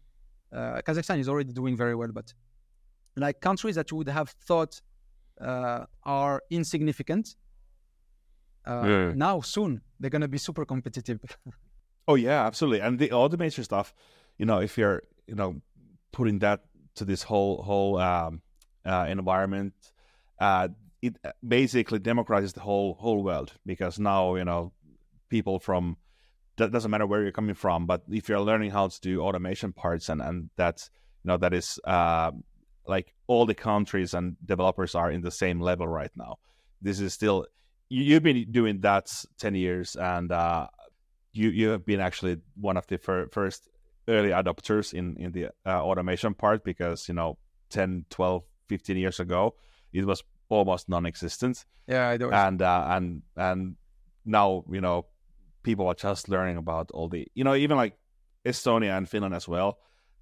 [0.56, 2.34] Uh, Kazakhstan is already doing very well, but
[3.18, 4.82] like countries that you would have thought
[5.42, 7.36] uh, are insignificant.
[8.66, 9.14] Uh, Yeah.
[9.16, 11.20] Now, soon, they're going to be super competitive.
[12.08, 12.82] Oh yeah, absolutely.
[12.82, 13.92] And the major stuff,
[14.38, 15.56] you know, if you're, you know,
[16.12, 16.60] putting that
[16.94, 18.44] to this whole whole um,
[18.86, 19.74] uh, environment,
[20.40, 20.68] uh,
[21.02, 24.72] it basically democratizes the whole whole world because now you know
[25.30, 25.98] people from
[26.58, 29.74] that doesn't matter where you're coming from, but if you're learning how to do automation
[29.74, 30.90] parts and and that's
[31.24, 32.32] you know that is uh,
[32.88, 36.38] like all the countries and developers are in the same level right now.
[36.82, 37.46] This is still
[37.90, 40.32] you, you've been doing that ten years and.
[40.32, 40.68] Uh,
[41.36, 43.68] you you have been actually one of the fir- first
[44.08, 47.38] early adopters in in the uh, automation part because you know
[47.70, 49.56] 10 12 15 years ago
[49.94, 52.32] it was almost non-existent yeah, I do.
[52.32, 53.76] and uh, and and
[54.26, 55.06] now you know
[55.66, 57.98] people are just learning about all the you know even like
[58.46, 59.80] Estonia and Finland as well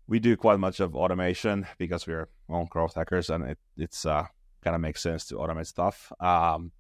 [0.07, 4.25] we do quite much of automation because we're own growth hackers and it it's uh
[4.63, 6.11] kind of makes sense to automate stuff.
[6.19, 6.71] Um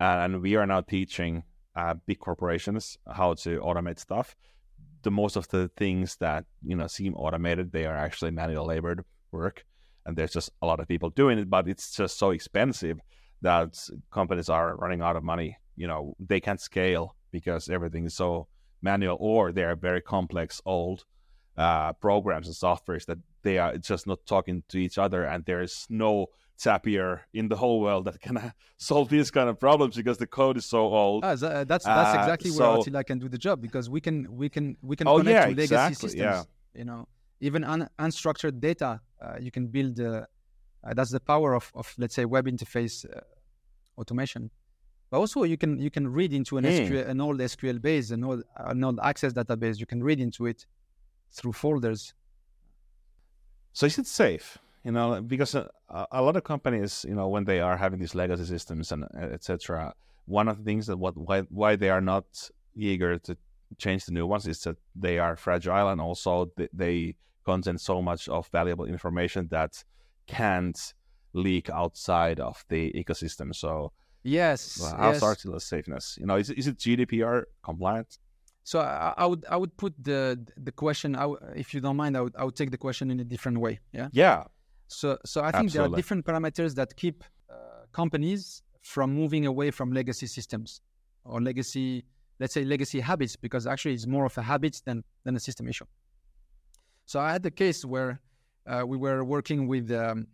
[0.00, 1.42] and, and we are now teaching
[1.74, 4.36] uh, big corporations how to automate stuff.
[5.02, 9.04] The most of the things that you know seem automated they are actually manual labored
[9.30, 9.64] work
[10.06, 12.98] and there's just a lot of people doing it but it's just so expensive
[13.42, 13.78] that
[14.10, 15.56] companies are running out of money.
[15.76, 18.48] You know they can't scale because everything is so
[18.82, 21.04] manual or they're very complex old
[21.56, 25.86] uh, programs and softwares that they are just not talking to each other and there's
[25.88, 26.26] no
[26.58, 30.26] Zapier in the whole world that can uh, solve these kind of problems because the
[30.26, 33.28] code is so old Ah, tha- that's that's Uh, exactly so- where RTILA can do
[33.28, 36.08] the job because we can we can we can Oh, connect yeah, to legacy exactly,
[36.08, 36.20] systems.
[36.20, 36.42] yeah.
[36.80, 37.06] You know,
[37.40, 39.98] even un- unstructured data, uh, you can build.
[40.00, 40.26] Uh,
[40.84, 43.20] uh, that's the power of, of let's say web interface uh,
[43.96, 44.50] automation.
[45.10, 46.70] But also you can you can read into an Hmm.
[46.70, 49.78] SQL, an old SQL base, an old an old Access database.
[49.78, 50.66] You can read into it
[51.30, 52.14] through folders.
[53.72, 54.58] So is it safe?
[54.84, 55.70] You know, because a,
[56.10, 59.94] a lot of companies, you know, when they are having these legacy systems and etc.,
[60.26, 63.36] one of the things that what why why they are not eager to
[63.76, 68.00] change the new ones is that they are fragile and also they, they contain so
[68.00, 69.84] much of valuable information that
[70.26, 70.94] can't
[71.32, 73.54] leak outside of the ecosystem.
[73.54, 73.92] So
[74.22, 74.78] Yes.
[74.80, 75.22] well, how's yes.
[75.22, 76.16] RTILA's safeness?
[76.20, 78.18] You know, is, it- is it GDPR compliant?
[78.64, 81.16] So I, I would I would put the the question.
[81.16, 83.24] I w if you don't mind, I would I would take the question in a
[83.24, 83.80] different way.
[83.92, 84.08] Yeah.
[84.12, 84.44] Yeah.
[84.88, 87.54] So, so I think there are different parameters that keep uh,
[87.92, 90.80] companies from moving away from legacy systems
[91.24, 92.04] or legacy,
[92.40, 95.68] let's say legacy habits, because actually it's more of a habit than, than a system
[95.68, 95.84] issue.
[97.04, 98.20] So I had the case where
[98.66, 100.28] uh, we were working with um,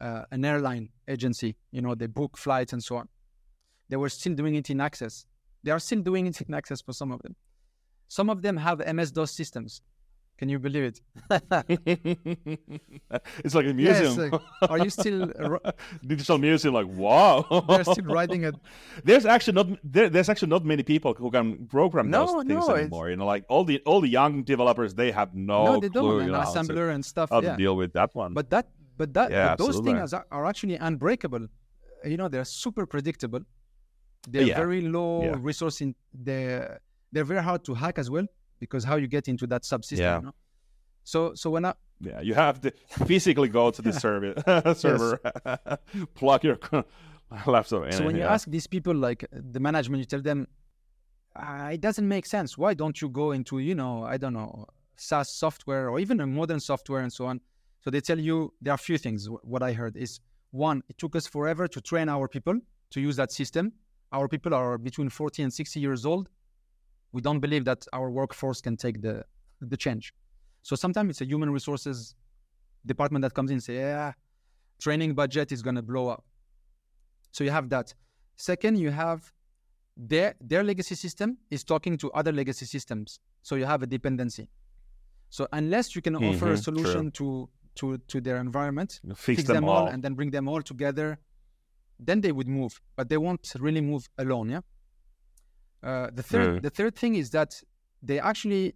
[0.00, 3.08] uh, an airline agency, you know, they book flights and so on.
[3.88, 5.26] They were still doing it in Access.
[5.62, 7.34] They are still doing it in Access for some of them.
[8.08, 9.82] Some of them have MS-DOS systems.
[10.36, 11.00] Can you believe it?
[13.44, 14.30] it's like a Yes, museum.
[14.30, 15.58] like, are you still ri-
[16.06, 16.74] digital museum?
[16.74, 18.54] Like wow, they're still writing it.
[19.04, 22.48] There's actually not there, there's actually not many people who can program No, those things
[22.48, 23.10] no, it's- anymore.
[23.10, 26.18] You know, like all the all the young developers, they have no, no, they clue
[26.18, 26.26] don't.
[26.26, 27.30] you know, to- assembler and stuff.
[27.30, 27.52] how yeah.
[27.52, 28.34] to deal with that one.
[28.34, 29.92] But that, but that, Yeah, but those absolutely.
[30.00, 31.46] things are, are actually unbreakable.
[32.04, 33.40] You know, they're super predictable.
[34.28, 34.56] They're Yeah.
[34.56, 35.36] very low Yeah.
[35.40, 35.94] resource in.
[36.12, 36.80] They're
[37.12, 38.26] they're very hard to hack as well
[38.58, 39.98] because how you get into that subsystem.
[39.98, 40.16] Yeah.
[40.18, 40.34] You know?
[41.04, 42.72] So so when I yeah, you have to
[43.06, 44.34] physically go to the server,
[44.74, 45.18] server,
[46.14, 46.58] plug your
[47.46, 47.92] laptop in.
[47.92, 50.46] so when you ask these people like the management, you tell them,
[51.36, 52.58] ah, it doesn't make sense.
[52.58, 54.66] Why don't you go into you know I don't know
[54.96, 57.40] SaaS software or even a modern software and so on?
[57.82, 59.28] So they tell you there are a few things.
[59.42, 60.20] What I heard is
[60.50, 62.58] one, it took us forever to train our people
[62.90, 63.72] to use that system.
[64.12, 66.28] Our people are between 40 and 60 years old.
[67.12, 69.24] We don't believe that our workforce can take the
[69.60, 70.12] the change.
[70.62, 72.14] So sometimes it's a human resources
[72.86, 74.12] department that comes in and say, yeah,
[74.80, 76.24] training budget is going to blow up.
[77.32, 77.94] So you have that.
[78.36, 79.32] Second, you have
[79.96, 83.20] their their legacy system is talking to other legacy systems.
[83.42, 84.48] So you have a dependency.
[85.30, 86.74] So unless you can offer a Mhm, true.
[86.74, 89.86] solution to to to their environment, Fix, fix, them, all.
[89.88, 91.18] and then bring them all together,
[92.06, 92.80] then they would move.
[92.96, 94.50] But they won't really move alone.
[94.50, 94.60] Yeah.
[95.82, 96.62] Uh, the third Mm.
[96.62, 97.62] the third thing is that
[98.02, 98.74] they actually,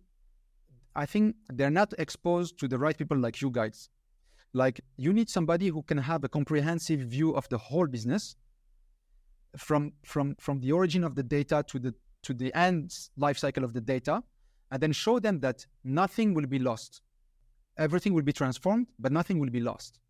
[0.94, 3.88] I think they're not exposed to the right people like you guys.
[4.52, 8.36] Like you need somebody who can have a comprehensive view of the whole business,
[9.56, 13.64] from from from the origin of the data to the to the end life cycle
[13.64, 14.22] of the data,
[14.70, 17.02] and then show them that nothing will be lost.
[17.76, 20.00] Everything will be transformed, but nothing will be lost.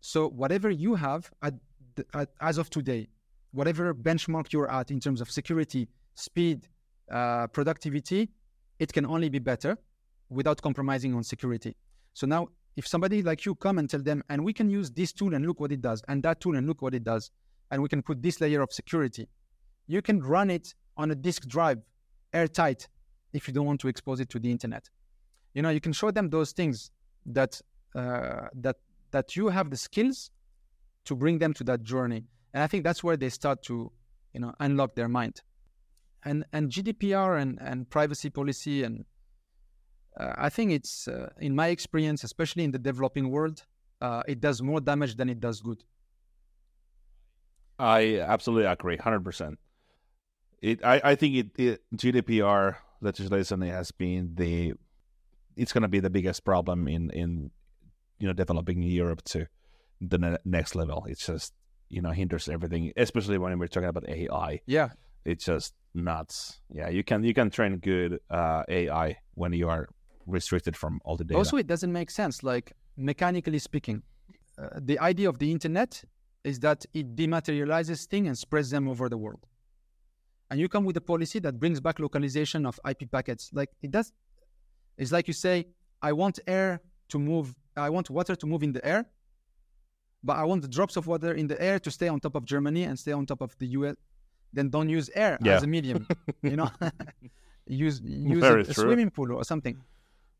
[0.00, 1.54] So whatever you have at,
[2.14, 3.08] at as of today,
[3.52, 6.68] whatever benchmark you're at in terms of security, speed,
[7.10, 8.30] uh, productivity,
[8.78, 9.78] it can only be better
[10.28, 11.76] without compromising on security.
[12.12, 15.12] So now, if somebody like you come and tell them, and we can use this
[15.12, 17.30] tool and look what it does, and that tool and look what it does,
[17.70, 19.28] and we can put this layer of security,
[19.86, 21.78] you can run it on a disk drive,
[22.32, 22.88] airtight,
[23.32, 24.88] if you don't want to expose it to the internet.
[25.54, 26.90] You know, you can show them those things
[27.26, 27.60] that
[27.94, 28.76] uh, that
[29.12, 30.30] that you have the skills
[31.04, 33.92] to bring them to that journey, and I think that's where they start to,
[34.32, 35.42] you know, unlock their mind.
[36.24, 39.04] And and GDPR and and privacy policy and
[40.18, 43.64] uh, I think it's uh, in my experience, especially in the developing world,
[44.00, 45.82] uh, it does more damage than it does good.
[47.78, 49.58] I absolutely agree, hundred percent.
[50.62, 54.74] It, I, I think it, it GDPR legislation has been the,
[55.56, 57.50] it's going to be the biggest problem in in,
[58.18, 59.46] you know, developing Europe to
[60.00, 61.04] the ne- next level.
[61.08, 61.52] It's just
[61.88, 64.60] you know hinders everything, especially when we're talking about AI.
[64.66, 64.90] Yeah,
[65.24, 66.60] It's just nuts.
[66.72, 69.88] Yeah, you can you can train good uh, AI when you are
[70.26, 71.38] restricted from all the data.
[71.38, 72.42] Also, it doesn't make sense.
[72.42, 74.02] Like mechanically speaking,
[74.58, 76.02] uh, the idea of the internet
[76.44, 79.46] is that it dematerializes things and spreads them over the world.
[80.50, 83.50] And you come with a policy that brings back localization of IP packets.
[83.52, 84.12] Like it does.
[84.98, 85.66] It's like you say,
[86.02, 87.54] I want air to move.
[87.76, 89.06] I want water to move in the air,
[90.26, 92.44] but I want the drops of water in the air to stay on top of
[92.54, 93.96] Germany and stay on top of the US.
[94.56, 95.56] Then don't use air Yeah.
[95.56, 96.06] as a medium.
[96.42, 96.70] you know,
[97.66, 99.76] use use a, a swimming pool or something.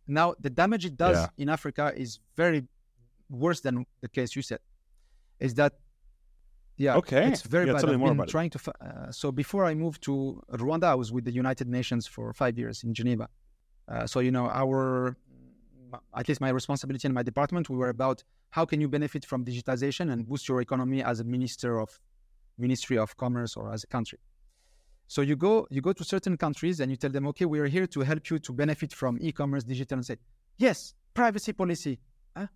[0.07, 1.43] Now, the damage it does Yeah.
[1.43, 2.61] in Africa is very
[3.45, 3.75] worse than
[4.05, 4.61] the case you said.
[5.41, 5.73] Is that,
[6.77, 7.25] yeah, Okay.
[7.33, 7.81] it's very Yeah, bad.
[7.81, 8.37] tell me I've more been about it.
[8.37, 8.59] trying to.
[8.81, 12.55] Uh, so before I moved to Rwanda, I was with the United Nations for five
[12.59, 13.27] years in Geneva.
[13.89, 15.17] Uh, so you know, our
[15.95, 19.25] Uh, at least my responsibility in my department, we were about how can you benefit
[19.25, 22.01] from digitization and boost your economy as a minister of
[22.59, 24.19] Ministry of Commerce or as a country.
[25.07, 27.67] So you go you go to certain countries and you tell them, okay, we are
[27.67, 30.17] here to help you to benefit from e-commerce, digital, and say,
[30.57, 31.99] yes, privacy policy.
[32.37, 32.47] Huh?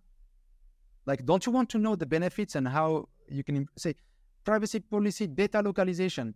[1.05, 3.95] Like, don't you want to know the benefits and how you can im- say
[4.43, 6.33] privacy policy, data localization?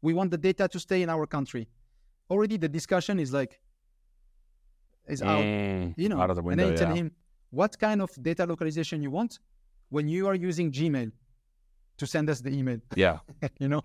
[0.00, 1.68] We want the data to stay in our country.
[2.30, 3.60] Already the discussion is like
[5.08, 7.02] is out Mm, you know, out of the and then you tell yeah.
[7.02, 7.12] him
[7.50, 9.38] what kind of data localization you want
[9.90, 11.12] when you are using Gmail
[11.98, 13.18] to send us the email, yeah,
[13.58, 13.82] you know.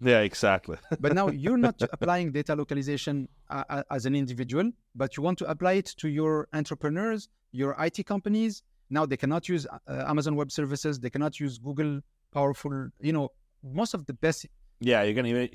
[0.00, 0.76] yeah, exactly.
[1.00, 5.38] But now you're not applying data localization uh, uh, as an individual, but you want
[5.38, 8.62] to apply it to your entrepreneurs, your IT companies.
[8.90, 12.00] Now they cannot use uh, Amazon Web Services, they cannot use Google
[12.32, 13.30] powerful, you know,
[13.62, 14.46] most of the best.
[14.84, 15.48] Yeah, you can even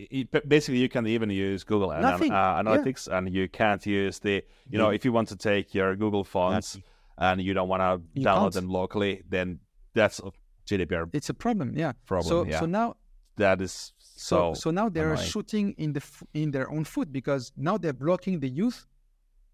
[0.47, 2.31] basically you can even use Google Ana- Nothing.
[2.31, 2.61] uh, Yeah.
[2.63, 4.35] Analytics, and you can't use the
[4.71, 6.77] you know if you want to take your Google fonts
[7.17, 8.53] and you don't want to download can't.
[8.53, 9.59] them locally, then
[9.93, 10.29] that's a
[10.69, 11.91] GDPR It's a problem, yeah.
[12.05, 12.29] problem.
[12.29, 12.95] so yeah, so now
[13.35, 14.53] that is so so.
[14.63, 16.03] so now they're shooting in the
[16.33, 18.85] in their own foot because now they're blocking the youth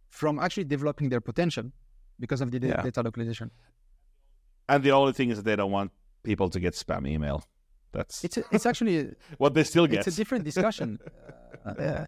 [0.09, 1.65] from actually developing their potential
[2.19, 2.81] because of the Yeah.
[2.83, 3.49] data localization.
[4.69, 5.91] and the only thing is that they don't want
[6.23, 7.43] people to get spam email.
[7.93, 9.99] That's It's a, it's actually what they still get.
[9.99, 10.99] it's a different discussion.
[11.65, 12.05] Uh, uh,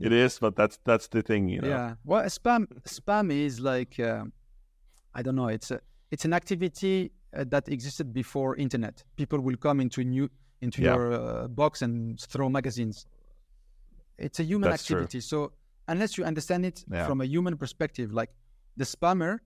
[0.00, 1.68] it is, but that's that's the thing, you know.
[1.68, 1.94] Yeah.
[2.04, 4.32] Well, spam spam is like um
[5.14, 5.48] I don't know.
[5.48, 9.02] It's a it's an activity uh, that existed before internet.
[9.16, 10.28] People will come into new
[10.60, 10.94] into Yeah.
[10.94, 13.06] your uh, box and throw magazines.
[14.18, 14.96] It's a human That's true.
[14.98, 15.20] activity.
[15.20, 15.52] So
[15.88, 17.06] unless you understand it Yeah.
[17.06, 18.30] from a human perspective, like
[18.76, 19.38] the spammer,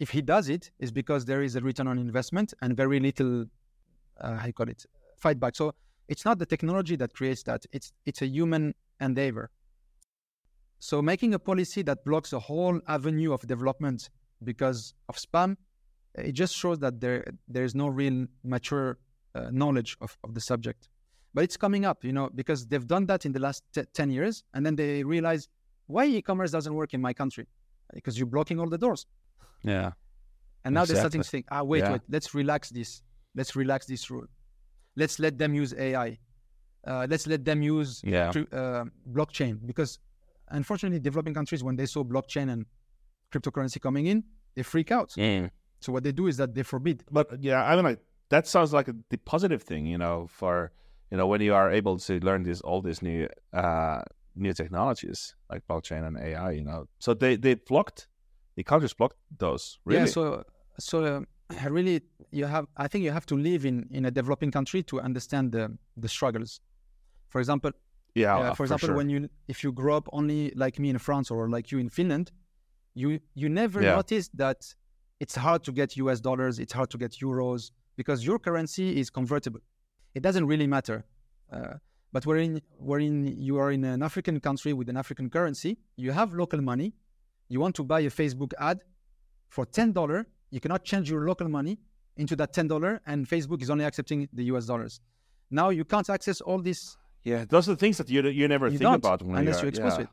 [0.00, 3.46] if he does it, is because there is a return on investment and very little,
[4.20, 4.84] uh, how you call it,
[5.18, 5.56] fight back.
[5.56, 5.72] So
[6.08, 7.64] it's not the technology that creates that.
[7.72, 9.50] It's it's a human endeavor.
[10.78, 14.10] So making a policy that blocks a whole avenue of development
[14.42, 15.56] because of spam,
[16.14, 18.98] it just shows that there there is no real mature
[19.34, 20.88] uh, knowledge of, of the subject.
[21.32, 24.10] But it's coming up, you know, because they've done that in the last te- 10
[24.10, 25.48] years and then they realize
[25.88, 27.48] why e-commerce doesn't work in my country
[27.92, 29.06] because you're blocking all the doors.
[29.64, 29.92] Yeah.
[30.64, 31.92] And now they're starting to think, ah, wait, Yeah.
[31.92, 33.02] wait, let's relax this.
[33.34, 34.26] Let's relax this rule.
[34.96, 36.18] Let's let them use AI.
[36.86, 38.30] Uh, let's let them use Yeah.
[38.32, 39.98] cryp- uh, blockchain because
[40.48, 42.66] unfortunately developing countries when they saw blockchain and
[43.32, 44.24] cryptocurrency coming in,
[44.54, 45.10] they freak out.
[45.10, 45.50] Mm.
[45.80, 47.04] So what they do is that they forbid.
[47.10, 50.72] But yeah, I mean, like that sounds like a, the positive thing, you know, for
[51.10, 54.02] you know when you are able to learn this all these new uh,
[54.36, 56.86] new technologies like blockchain and AI, you know.
[56.98, 58.08] So they they blocked
[58.56, 59.78] the countries blocked those.
[59.84, 60.00] Really?
[60.00, 60.06] Yeah.
[60.06, 60.44] So
[60.78, 61.26] so um,
[61.68, 62.66] really, you have.
[62.76, 66.08] I think you have to live in in a developing country to understand the the
[66.08, 66.60] struggles.
[67.28, 67.72] For example,
[68.14, 68.36] yeah.
[68.36, 68.96] uh, uh, for example, sure.
[68.96, 71.88] when you if you grow up only like me in France or like you in
[71.88, 72.32] Finland,
[72.94, 73.96] you you never Yeah.
[73.96, 74.74] notice that
[75.20, 79.10] it's hard to get US dollars, it's hard to get euros because your currency is
[79.10, 79.60] convertible.
[80.14, 81.04] It doesn't really matter.
[81.52, 81.74] Uh,
[82.12, 85.78] but we're in we're in you are in an African country with an African currency.
[85.96, 86.94] You have local money.
[87.48, 88.80] You want to buy a Facebook ad
[89.48, 90.26] for ten dollar.
[90.54, 91.74] You cannot change your local money
[92.16, 95.00] into that ten dollar, and Facebook is only accepting the US dollars.
[95.50, 98.68] Now you can't access all this yeah, those are the things that you you never
[98.68, 100.04] you think about when unless you're exposed yeah.
[100.04, 100.10] it.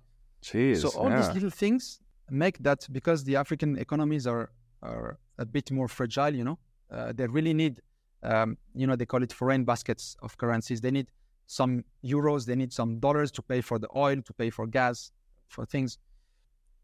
[0.48, 1.18] Jeez, So all yeah.
[1.18, 4.50] these little things make that because the African economies are
[4.82, 6.58] are a bit more fragile, you know,
[6.90, 7.82] uh, they really need,
[8.24, 10.82] um, you know, they call it foreign baskets of currencies.
[10.82, 11.08] They need
[11.46, 15.12] some euros, they need some dollars to pay for the oil, to pay for gas,
[15.50, 16.00] for things,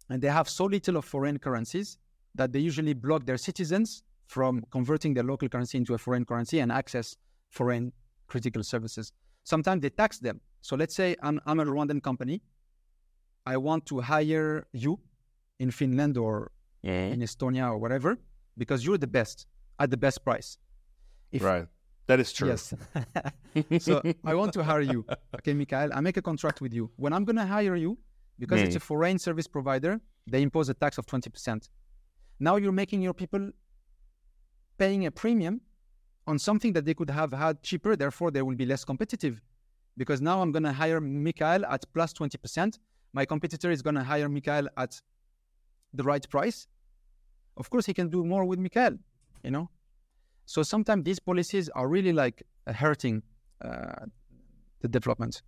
[0.09, 1.97] and they have so little of foreign currencies
[2.37, 6.59] that they usually block their citizens from converting their local currency into a foreign currency
[6.59, 7.17] and access
[7.49, 7.91] foreign
[8.27, 9.11] critical services.
[9.43, 10.39] Sometimes they tax them.
[10.61, 12.41] So let's say I'm, I'm a Rwandan company.
[13.45, 14.99] I want to hire you
[15.59, 16.51] in Finland or
[16.85, 17.13] Mhm.
[17.13, 18.17] in Estonia or whatever
[18.61, 19.47] because you're the best
[19.79, 20.57] at the best price.
[21.31, 21.67] If- right.
[22.07, 22.47] That is true.
[22.49, 22.73] Yes.
[23.87, 24.99] so I want to hire you.
[25.37, 26.89] Okay, Mikael, I make a contract with you.
[26.95, 27.97] When I'm going to hire you,
[28.39, 31.67] because it's a foreign service provider, they impose a tax of 20%.
[32.39, 33.51] Now you're making your people
[34.77, 35.61] paying a premium
[36.27, 37.95] on something that they could have had cheaper.
[37.95, 39.41] Therefore, they will be less competitive.
[39.95, 42.77] Because now I'm going to hire Mikael at plus 20%.
[43.13, 45.01] My competitor is going to hire Mikael at
[45.93, 46.67] the right price.
[47.55, 48.97] Of course, he can do more with Mikael,
[49.43, 49.69] you know?
[50.45, 53.23] So sometimes these policies are really like hurting
[53.65, 54.05] uh,
[54.81, 55.41] the development.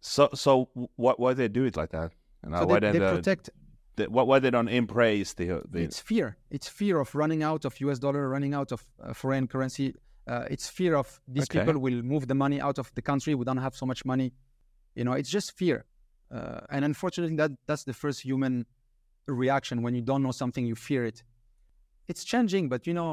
[0.00, 2.12] So so why why they do it like that?
[2.42, 3.50] And So why they, they, they the- protect.
[4.00, 6.26] The- why why they don't embrace the the It's fear.
[6.56, 9.86] It's fear of running out of US dollar, running out of uh, foreign currency.
[10.32, 11.58] Uh, it's fear of these Okay.
[11.58, 13.32] people will move the money out of the country.
[13.34, 14.28] We don't have so much money.
[14.98, 15.78] You know, it's just fear.
[16.36, 18.54] Uh, and unfortunately, that that's the first human
[19.26, 21.18] reaction when you don't know something, you fear it.
[22.10, 23.10] It's changing, but you know,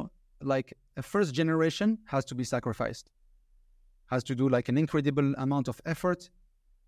[0.53, 3.05] like a first generation has to be sacrificed,
[4.13, 6.29] has to do like an incredible amount of effort,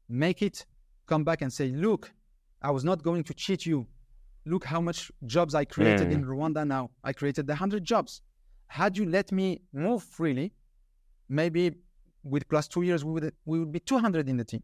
[0.08, 0.66] make it,
[1.12, 2.12] come back and say, look,
[2.62, 3.88] I was not going to cheat you.
[4.46, 6.14] Look how much jobs I created Mm.
[6.16, 6.92] in Rwanda now.
[7.04, 8.22] I created the 100 jobs.
[8.68, 10.54] Had you let me move freely,
[11.28, 11.76] maybe
[12.24, 14.64] with plus two years, we would, we would be 200 in the team.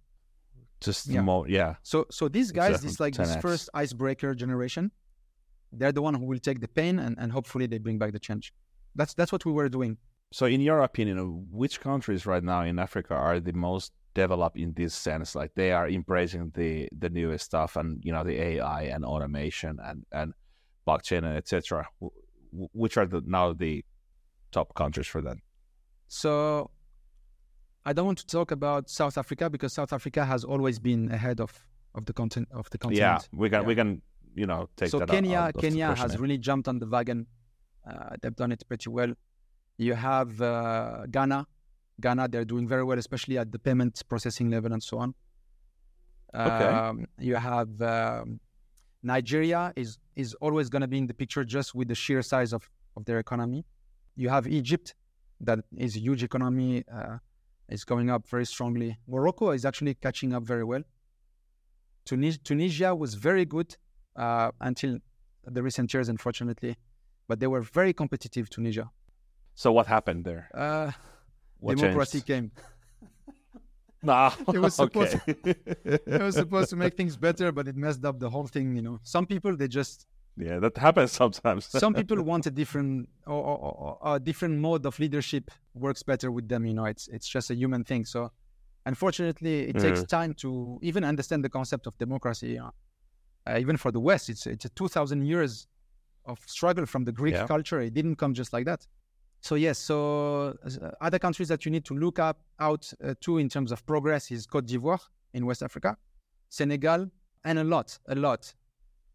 [0.82, 1.22] just Yeah.
[1.22, 3.42] more yeah So, so these guys, this like this 10x.
[3.42, 4.92] first icebreaker generation,
[5.72, 8.20] they're the one who will take the pain and, and hopefully they bring back the
[8.20, 8.46] change.
[9.00, 9.98] That's that's what we were doing.
[10.32, 11.18] So, in your opinion,
[11.62, 15.36] which countries right now in Africa are the most developed in this sense?
[15.36, 19.78] Like they are embracing the the newest stuff and you know the AI and automation
[19.84, 20.34] and and
[20.88, 21.88] blockchain and etc.
[22.52, 23.86] Which are the now the
[24.52, 25.38] top countries for that?
[26.08, 26.72] So
[27.86, 31.40] I don't want to talk about South Africa because South Africa has always been ahead
[31.40, 31.52] of,
[31.94, 33.28] of the content of the continent.
[33.32, 33.68] Yeah, we can Yeah.
[33.68, 34.02] we can
[34.34, 37.28] you know take so that Kenya, out Kenya has really jumped on the wagon.
[37.88, 39.14] Uh, they've done it pretty well.
[39.78, 41.46] You have uh, Ghana.
[42.02, 45.14] Ghana, they're doing very well, especially at the payment processing level and so on.
[46.34, 46.66] Okay.
[46.66, 48.40] Um, you have um,
[49.04, 52.52] Nigeria is is always going to be in the picture just with the sheer size
[52.54, 53.66] of, of their economy.
[54.16, 54.96] You have Egypt,
[55.42, 57.18] that is a huge economy, uh,
[57.70, 58.98] is going up very strongly.
[59.08, 60.84] Morocco is actually catching up very well.
[62.06, 63.76] Tunis- Tunisia was very good
[64.16, 65.00] uh, until
[65.46, 66.76] the recent years, unfortunately,
[67.28, 68.50] but they were very competitive.
[68.50, 68.90] Tunisia,
[69.54, 70.50] So what happened there?
[70.54, 70.92] uh,
[71.66, 72.28] What democracy changed?
[72.28, 72.52] came.
[74.04, 75.56] Nah, It was supposed- okay.
[75.84, 78.76] It was supposed to make things better, but it messed up the whole thing.
[78.76, 80.06] You know, some people they just
[80.38, 81.66] yeah, that happens sometimes.
[81.86, 83.58] some people want a different or, or,
[84.04, 86.62] or- a different mode of leadership works better with them.
[86.70, 88.06] You know, it's it's just a human thing.
[88.06, 88.32] So,
[88.86, 90.08] unfortunately, it takes Mm.
[90.20, 90.50] time to
[90.90, 92.50] even understand the concept of democracy.
[92.56, 92.72] You know?
[93.48, 95.68] uh, even for the West, it's it's a two thousand years
[96.26, 97.48] of struggle from the Greek Yeah.
[97.48, 97.80] culture.
[97.88, 98.82] It didn't come just like that.
[99.46, 103.38] So yes, so uh, other countries that you need to look up out uh, to
[103.38, 104.98] in terms of progress is Cote d'Ivoire
[105.36, 105.96] in West Africa,
[106.50, 107.12] Senegal,
[107.44, 108.52] and a lot, a lot,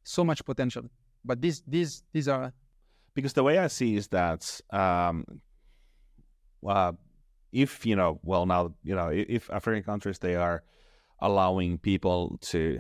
[0.05, 0.85] so much potential.
[1.25, 2.53] But these these these are
[3.13, 5.25] because the way I see is that um,
[6.65, 6.93] uh,
[7.51, 10.63] if you know, well, now you know, if African countries they are
[11.21, 12.79] allowing people to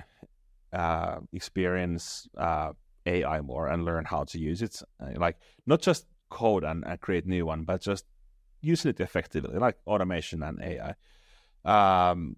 [0.72, 2.74] uh, experience uh,
[3.06, 4.80] AI more and learn how to use it.
[5.02, 5.36] Uh, like
[5.66, 8.06] not just code and, and create new one, but just
[8.60, 10.94] using it effectively, like automation and AI.
[11.64, 12.36] Um,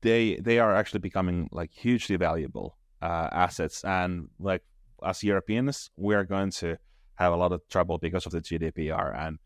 [0.00, 4.62] they they are actually becoming like hugely valuable uh, assets, and like
[5.04, 6.76] as Europeans, we are going to
[7.14, 9.38] have a lot of trouble because of the GDPR and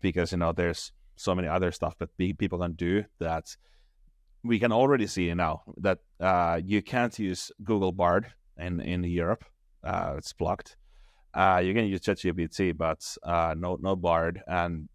[0.00, 3.56] because you know there's so many other stuff that people can do that
[4.42, 9.44] we can already see now that uh, you can't use Google Bard in in Europe.
[9.82, 10.76] Uh, it's blocked.
[11.34, 14.88] Uh, you can use ChatGPT, but uh, no no Bard, and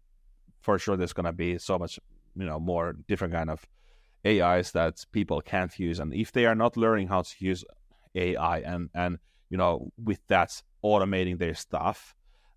[0.60, 1.98] for sure there's gonna be so much
[2.36, 3.66] you know more different kind of
[4.26, 7.64] AIs that people can't use, and if they are not learning how to use
[8.14, 9.18] AI and and
[9.50, 12.14] you know with that automating their stuff,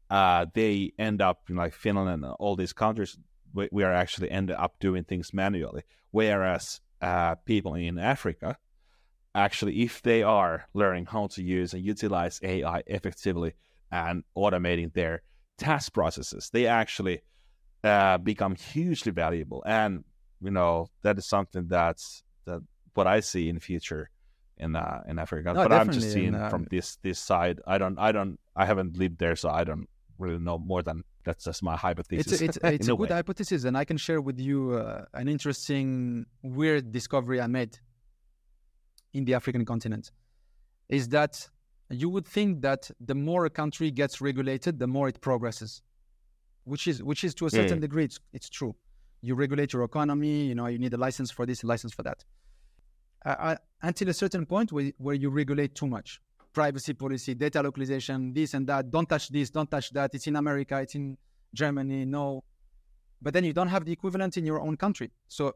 [0.09, 3.17] uh, they end up in like Finland and all these countries.
[3.53, 8.57] We, we are actually end up doing things manually, whereas uh, people in Africa
[9.35, 13.53] actually, if they are learning how to use and utilize AI effectively
[13.93, 15.21] and automating their
[15.57, 17.21] task processes, they actually
[17.83, 19.63] uh, become hugely valuable.
[19.65, 20.03] And
[20.41, 22.61] you know that is something that's that
[22.95, 24.09] what I see in future
[24.57, 25.53] in uh, in Africa.
[25.53, 27.61] No, but I'm just seeing uh, from this this side.
[27.67, 29.87] I don't I don't I haven't lived there, so I don't
[30.17, 32.41] really know more than that's just my hypothesis.
[32.41, 35.05] It's a, it's, it's a, a good hypothesis, and I can share with you uh,
[35.13, 37.77] an interesting, weird discovery I made
[39.13, 40.11] in the African continent.
[40.89, 41.47] Is that
[41.99, 45.81] you would think that the more a country gets regulated, the more it progresses,
[46.63, 47.81] which is which is to a certain mm.
[47.81, 48.75] degree it's, it's true.
[49.21, 52.03] You regulate your economy, you know, you need a license for this, a license for
[52.03, 52.23] that.
[53.25, 56.19] Uh, until a certain point where, where you regulate too much
[56.53, 58.89] privacy policy, data localization, this and that.
[58.91, 60.13] Don't touch this, don't touch that.
[60.13, 61.17] It's in America, it's in
[61.53, 62.43] Germany, no.
[63.21, 65.11] But then you don't have the equivalent in your own country.
[65.27, 65.55] So,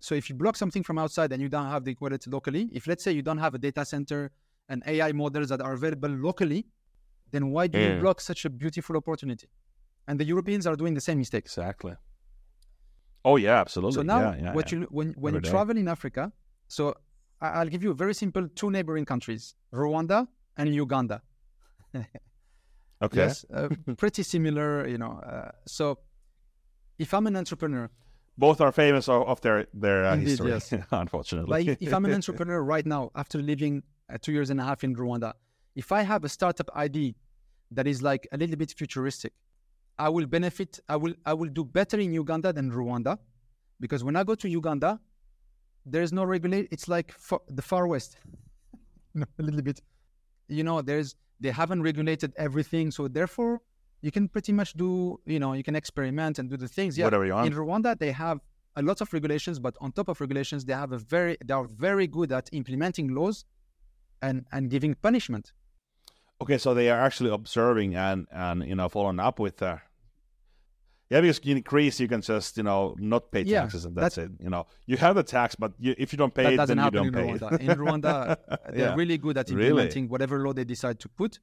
[0.00, 2.86] so if you block something from outside and you don't have the equivalent locally, if
[2.86, 4.30] let's say you don't have a data center
[4.68, 6.66] and AI models that are available locally,
[7.30, 7.94] then why do yeah.
[7.94, 9.48] you block such a beautiful opportunity?
[10.06, 11.44] And the Europeans are doing the same mistake.
[11.44, 11.94] Exactly.
[13.24, 13.96] Oh yeah, absolutely.
[13.96, 15.50] So now, yeah, yeah, what you when when Every you day.
[15.50, 16.32] travel in Africa,
[16.68, 16.94] so
[17.40, 21.22] I'll give you a very simple two neighboring countries: Rwanda and Uganda.
[21.94, 22.06] okay.
[23.12, 25.20] Yes, uh, pretty similar, you know.
[25.26, 25.98] Uh, so
[26.98, 27.90] if I'm an entrepreneur,
[28.38, 30.72] both are famous of, of their their uh, indeed, history, yes.
[30.90, 31.50] unfortunately.
[31.50, 33.82] Like if I'm an entrepreneur right now, after living
[34.12, 35.32] uh, two years and a half in Rwanda,
[35.76, 37.14] if I have a startup ID
[37.70, 39.32] that is like a little bit futuristic,
[39.98, 40.80] I will benefit.
[40.88, 43.18] I will I will do better in Uganda than Rwanda,
[43.80, 45.00] because when I go to Uganda,
[45.84, 46.68] there is no regulate.
[46.70, 47.14] It's like
[47.48, 48.16] the far west,
[49.16, 49.80] a little bit
[50.48, 53.60] you know there's they haven't regulated everything so therefore
[54.00, 57.04] you can pretty much do you know you can experiment and do the things yeah
[57.04, 57.46] whatever you want.
[57.46, 58.40] in rwanda they have
[58.76, 61.66] a lot of regulations but on top of regulations they have a very they are
[61.66, 63.44] very good at implementing laws
[64.22, 65.52] and and giving punishment
[66.40, 69.76] okay so they are actually observing and and you know following up with uh,
[71.10, 74.18] yeah, because in Greece you can just you know not pay taxes yeah, and that's,
[74.18, 74.30] it.
[74.40, 76.90] You know, you have the tax, but you, if you don't pay it, then you
[76.90, 77.52] don't pay Rwanda.
[77.52, 77.60] it.
[77.62, 78.36] In Rwanda,
[78.72, 78.94] they're yeah.
[78.94, 80.08] really good at implementing really?
[80.10, 81.38] whatever law they decide to put.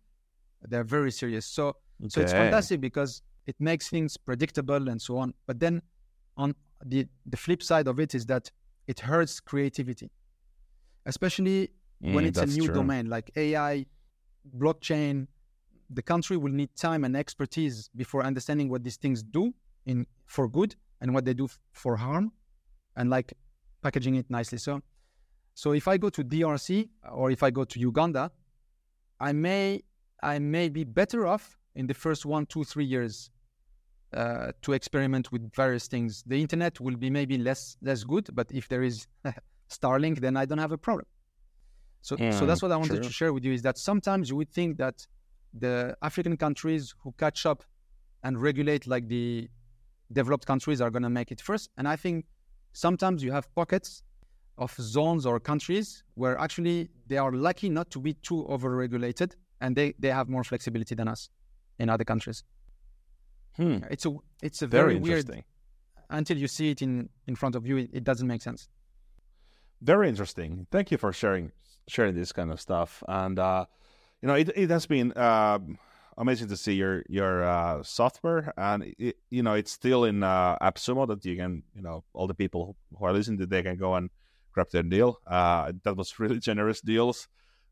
[0.61, 1.47] They're very serious.
[1.47, 2.09] So okay.
[2.09, 5.33] so it's fantastic because it makes things predictable and so on.
[5.47, 5.81] But then
[6.37, 6.53] on
[6.85, 8.51] the the flip side of it is that
[8.85, 10.11] it hurts creativity,
[11.07, 11.71] especially
[12.05, 12.75] mm, when it's a new true.
[12.75, 13.85] domain like AI,
[14.57, 15.27] blockchain,
[15.89, 19.53] the country will need time and expertise before understanding what these things do
[19.85, 22.31] in for good and what they do f- for harm
[22.95, 23.33] and like
[23.81, 24.57] packaging it nicely.
[24.57, 24.81] So
[25.55, 28.29] so if i go to drc or if i go to uganda
[29.19, 29.81] i may
[30.21, 33.31] i may be better off in the first one two three years
[34.13, 36.23] uh, to experiment with various things.
[36.25, 39.07] The internet will be maybe less less good but if there is
[39.69, 41.05] starlink then i don't have a problem
[42.07, 43.09] so mm, so that's what i wanted true.
[43.09, 44.97] to share with you is that sometimes you would think that
[45.57, 47.63] the African countries who catch up
[48.23, 49.49] and regulate like the
[50.11, 51.69] developed countries are going to make it first.
[51.77, 52.25] And I think
[52.73, 54.03] sometimes you have pockets
[54.57, 59.75] of zones or countries where actually they are lucky not to be too over-regulated and
[59.75, 61.29] they, they have more flexibility than us
[61.79, 62.43] in other countries.
[63.57, 63.77] Hmm.
[63.89, 65.43] It's a it's a very, very weird
[66.09, 68.67] until you see it in, in front of you, it, it doesn't make sense.
[69.81, 70.67] Very interesting.
[70.71, 71.51] Thank you for sharing
[71.87, 73.03] sharing this kind of stuff.
[73.07, 73.65] And uh,
[74.21, 75.77] you know, it, it has been um,
[76.17, 80.57] amazing to see your your uh, software, and it, you know, it's still in uh,
[80.61, 83.77] AppSumo that you can, you know, all the people who are listening to they can
[83.77, 84.09] go and
[84.51, 85.19] grab their deal.
[85.27, 87.27] Uh, that was really generous deals.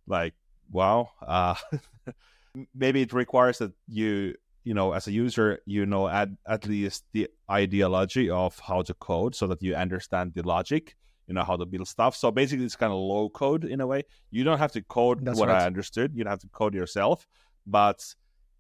[0.08, 0.34] Like,
[0.72, 1.10] wow.
[1.26, 1.56] Uh,
[2.76, 7.04] maybe it requires that you you know as a user you know at, at least
[7.12, 10.96] the ideology of how to code so that you understand the logic
[11.28, 12.16] you know how to build stuff.
[12.16, 14.04] So basically, it's kind of low code in a way.
[14.32, 15.62] You don't have to code That's what right.
[15.62, 16.12] I understood.
[16.16, 17.28] You don't have to code yourself,
[17.66, 18.04] but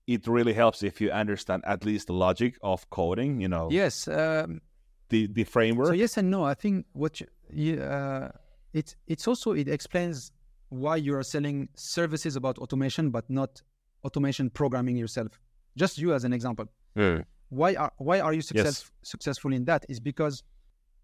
[0.07, 3.41] it really helps if you understand at least the logic of coding.
[3.41, 4.07] You know, Yes.
[4.07, 4.61] Um,
[5.09, 5.87] the the framework.
[5.87, 6.43] So yes and no.
[6.43, 8.29] I think what you, you, uh,
[8.73, 10.31] it's it's also it explains
[10.69, 13.61] why you are selling services about automation, but not
[14.03, 15.39] automation programming yourself.
[15.77, 16.65] Just you as an example.
[16.97, 17.25] Mm.
[17.49, 18.91] Why are why are you success, Yes.
[19.03, 19.85] successful in that?
[19.89, 20.43] Is because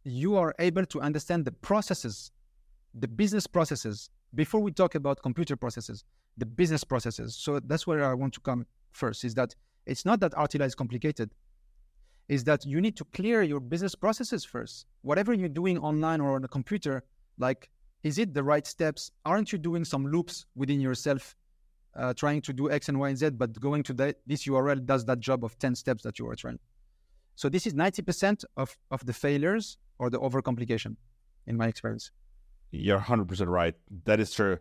[0.04, 2.32] you are able to understand the processes,
[2.94, 4.10] the business processes.
[4.36, 6.04] Before we talk about computer processes,
[6.38, 7.36] the business processes.
[7.36, 9.24] So that's where I want to come first.
[9.24, 11.32] Is that it's not that RTILA is complicated
[12.30, 14.86] is that you need to clear your business processes first.
[15.02, 17.04] Whatever you're doing online or on a computer,
[17.40, 17.70] like,
[18.04, 19.12] is it the right steps?
[19.26, 21.36] Aren't you doing some loops within yourself,
[21.96, 24.86] uh, trying to do X and Y and Z, but going to that, this URL
[24.86, 26.60] does that job of 10 steps that you are trying?
[27.36, 30.96] So this is 90% of, of the failures or the overcomplication,
[31.46, 32.12] in my experience.
[32.72, 33.76] You're 100% right.
[34.06, 34.58] That is true.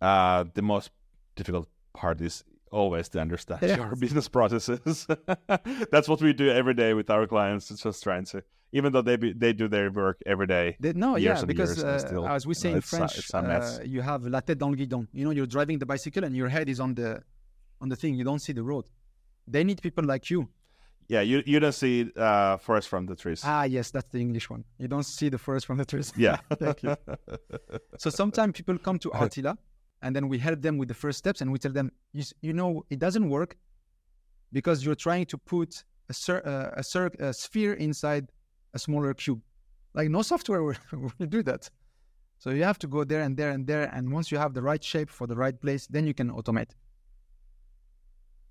[0.00, 0.90] Uh, the most
[1.36, 3.76] difficult part is always to understand Yeah.
[3.76, 5.06] your business processes.
[5.92, 7.70] That's what we do every day with our clients.
[7.70, 10.76] It's just trying to, even though they be, they do their work every day.
[10.80, 13.78] They- no, yeah, because uh, still, as we say in French, it's a mess.
[13.78, 15.06] uh, you have la tête dans le guidon.
[15.12, 17.22] You know, you're driving the bicycle and your head is on the
[17.80, 18.14] on the thing.
[18.14, 18.86] You don't see the road.
[19.46, 20.48] They need people like you.
[21.10, 23.42] Yeah, you you don't see uh, forest from the trees.
[23.44, 24.62] Ah, yes, that's the English one.
[24.78, 26.12] You don't see the forest from the trees.
[26.16, 26.36] yeah.
[26.62, 26.94] Thank you.
[27.98, 29.56] So sometimes people come to RTILA,
[30.02, 32.52] and then we help them with the first steps, and we tell them, you, you
[32.52, 33.56] know, it doesn't work
[34.52, 38.30] because you're trying to put a, cir- uh, a, cir- a sphere inside
[38.74, 39.40] a smaller cube.
[39.94, 41.68] Like no software will, will do that.
[42.38, 44.62] So you have to go there and there and there, and once you have the
[44.62, 46.70] right shape for the right place, then you can automate.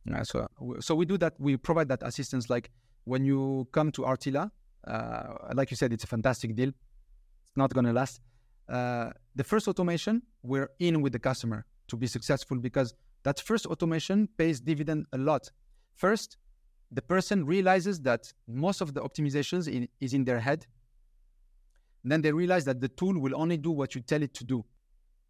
[0.06, 0.48] Yeah, so,
[0.80, 1.34] so we do that.
[1.40, 2.50] We provide that assistance.
[2.50, 2.72] Like
[3.04, 4.50] when you come to RTILA,
[4.88, 5.24] uh,
[5.54, 6.70] like you said, it's a fantastic deal.
[6.70, 8.22] It's not going to last.
[8.68, 12.94] Uh, the first automation, we're in with the customer to be successful because
[13.24, 15.50] that first automation pays dividend a lot.
[15.96, 16.38] First,
[16.92, 20.66] the person realizes that most of the optimizations in, is in their head.
[22.04, 24.66] Then they realize that the tool will only do what you tell it to do.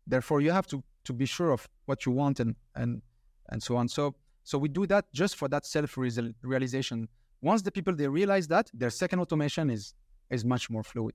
[0.06, 3.02] Therefore, you have to, to be sure of what you want and, and,
[3.50, 3.88] and so on.
[3.88, 4.16] So,
[4.50, 7.08] so we do that just for that self realization.
[7.40, 9.94] Once the people they realize that, their second automation is
[10.32, 11.14] is much more fluid.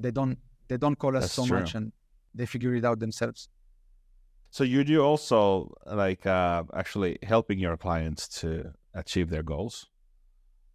[0.00, 0.38] They don't
[0.68, 1.58] they don't call us That's so true.
[1.58, 1.92] much and
[2.34, 3.50] they figure it out themselves.
[4.56, 5.70] So you do also
[6.04, 9.74] like uh, actually helping your clients to achieve their goals.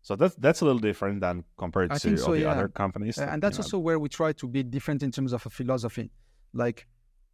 [0.04, 2.52] So that's that's a little different than compared I to so, the yeah.
[2.52, 3.18] other companies.
[3.18, 5.44] Uh, and that's you know, also where we try to be different in terms of
[5.48, 6.12] a philosophy.
[6.54, 6.86] Like,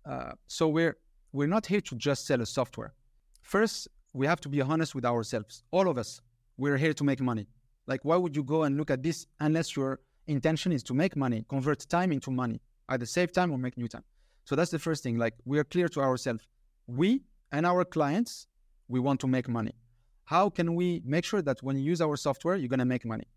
[0.09, 0.95] uh, so we're
[1.33, 2.93] we're not here to just sell a software.
[3.41, 5.63] First, we have to be honest with ourselves.
[5.71, 6.21] All of us,
[6.57, 7.45] we're here to make money.
[7.85, 11.15] Like, why would you go and look at this unless your intention is to make
[11.15, 12.59] money, convert time into money,
[12.89, 14.03] either save time or make new time?
[14.45, 15.17] So that's the first thing.
[15.17, 16.43] Like, we are clear to ourselves.
[16.87, 18.47] We and our clients,
[18.87, 19.75] we want to make money.
[20.25, 23.05] How can we make sure that when you use our software, you're going to make
[23.05, 23.27] money?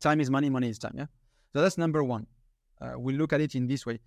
[0.00, 0.94] Time is money, money is time.
[0.96, 1.06] Yeah.
[1.52, 2.26] So that's number one.
[2.80, 4.00] Uh, we look at it in this way.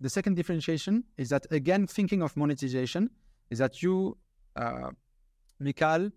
[0.00, 3.10] The second differentiation is that again, thinking of monetization
[3.50, 4.16] is that you,
[4.60, 4.90] uh,
[5.58, 6.10] Mikael,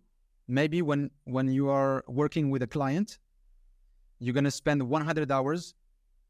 [0.47, 1.01] maybe when
[1.35, 3.09] when you are working with a client,
[4.19, 5.73] you're gonna spend 100 hours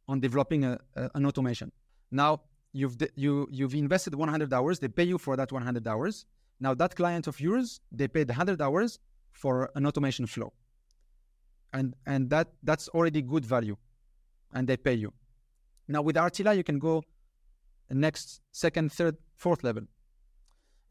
[0.07, 1.71] on developing a, a- an automation.
[2.11, 2.41] Now
[2.73, 4.79] you've you you've invested 100 hours.
[4.79, 6.25] They pay you for that 100 hours.
[6.59, 8.99] Now that client of yours, they paid 100 hours
[9.31, 10.53] for an automation flow,
[11.73, 13.77] and and that that's already good value,
[14.53, 15.11] and they pay you.
[15.87, 17.03] Now with RTILA, you can go
[17.89, 19.83] next, second, third, fourth level.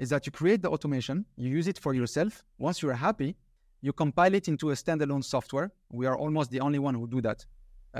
[0.02, 2.32] Is that you create the automation, you use it for yourself.
[2.68, 3.30] Once you're happy,
[3.86, 5.68] you compile it into a standalone software.
[6.00, 7.38] We are almost the only one who do that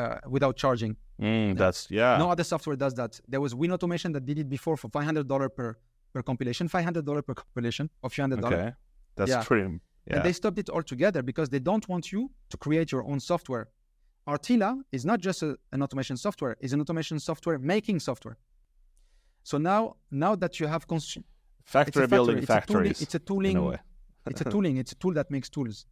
[0.01, 0.93] uh, without charging.
[1.27, 2.13] Mm, that's yeah.
[2.23, 3.13] No other software does that.
[3.33, 5.69] There was Win Automation that did it before for five hundred dollar per
[6.13, 8.59] per compilation, five hundred dollar per compilation, or few hundred dollars.
[8.63, 8.73] okay,
[9.19, 9.45] that's Yeah.
[9.49, 9.69] pretty.
[10.09, 10.15] Yeah.
[10.15, 12.23] And they stopped it altogether because they don't want you
[12.53, 13.65] to create your own software.
[14.37, 18.37] RTILA is not just a, an automation software; it's an automation software making software.
[19.51, 19.81] So now,
[20.25, 21.32] now that you have cons- it's
[21.65, 23.01] factory building it's factories.
[23.03, 23.79] It's a in a tooling.
[24.27, 24.77] it's a tooling.
[24.77, 25.87] It's a tool that makes tools.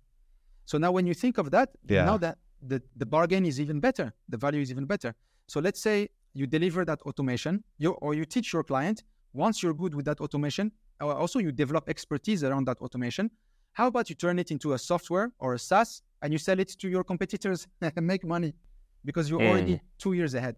[0.65, 2.05] So now, when you think of that, Yeah.
[2.05, 5.15] now that the, the bargain is even better, the value is even better.
[5.47, 9.03] So let's say you deliver that automation, you, or you teach your client.
[9.33, 13.31] Once you're good with that automation, or also you develop expertise around that automation.
[13.73, 16.69] How about you turn it into a software or a SaaS and you sell it
[16.69, 18.55] to your competitors and make money
[19.05, 20.57] because you're already two years ahead.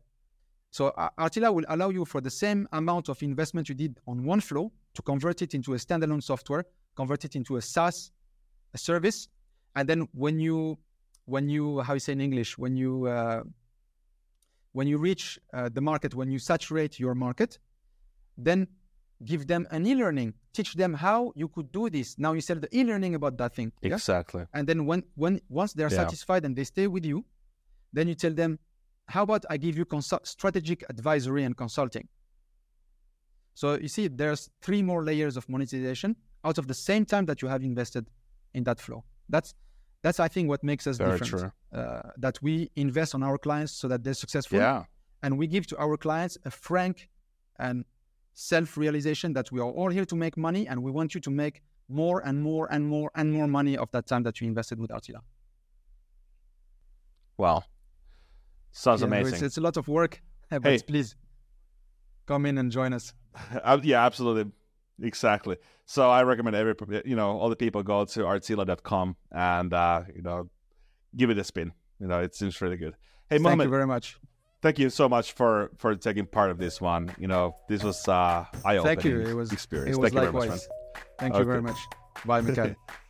[0.71, 4.25] So uh, RTILA will allow you for the same amount of investment you did on
[4.25, 6.65] one flow to convert it into a standalone software,
[6.97, 8.11] convert it into a SaaS,
[8.75, 9.29] a service,
[9.77, 10.79] and then when you,
[11.25, 13.43] when you, how you say in English, when you, uh,
[14.73, 17.59] when you reach uh, the market, when you saturate your market,
[18.37, 18.67] then
[19.25, 20.35] give them an e-learning.
[20.53, 22.19] Teach them how you could do this.
[22.19, 23.73] Now you sell the e-learning about that thing.
[23.83, 23.95] yeah?
[23.95, 24.45] Exactly.
[24.53, 26.05] And then when when once they're Yeah.
[26.05, 27.25] satisfied and they stay with you,
[27.93, 28.59] then you tell them,
[29.09, 32.09] how about I give you consult- strategic advisory and consulting.
[33.55, 37.43] So you see, there's three more layers of monetization out of the same time that
[37.43, 38.09] you have invested
[38.55, 39.05] in that flow.
[39.29, 39.55] That's
[40.03, 41.53] that's I think what makes us Very different.
[41.73, 44.85] Uh, that we invest on our clients so that they're successful, Yeah.
[45.23, 47.09] and we give to our clients a frank
[47.59, 47.85] and
[48.35, 51.63] self-realization that we are all here to make money, and we want you to make
[51.89, 54.91] more and more and more and more money of that time that you invested with
[54.91, 55.21] RTILA.
[57.37, 57.65] Wow.
[58.73, 59.35] Sounds Yeah, amazing.
[59.35, 60.79] It's, it's a lot of work, but Hey.
[60.83, 61.17] please
[62.27, 63.15] come in and join us.
[63.65, 64.51] Uh, yeah, absolutely.
[65.03, 65.57] Exactly.
[65.87, 66.75] So I recommend every
[67.05, 70.49] you know all the people go to rtila.com and uh, you know
[71.17, 71.73] give it a spin.
[71.99, 72.95] You know it seems really good.
[73.29, 74.19] Hey Thank Mohamed, you very much.
[74.61, 77.15] thank you so much for for taking part of this one.
[77.19, 79.21] You know this was uh, eye opening Thank you.
[79.21, 79.97] It was experience.
[79.97, 80.59] It was thank you very much, man.
[80.59, 80.69] likewise.
[81.19, 81.79] Thank you very much.
[82.25, 82.75] Bye, Mikael.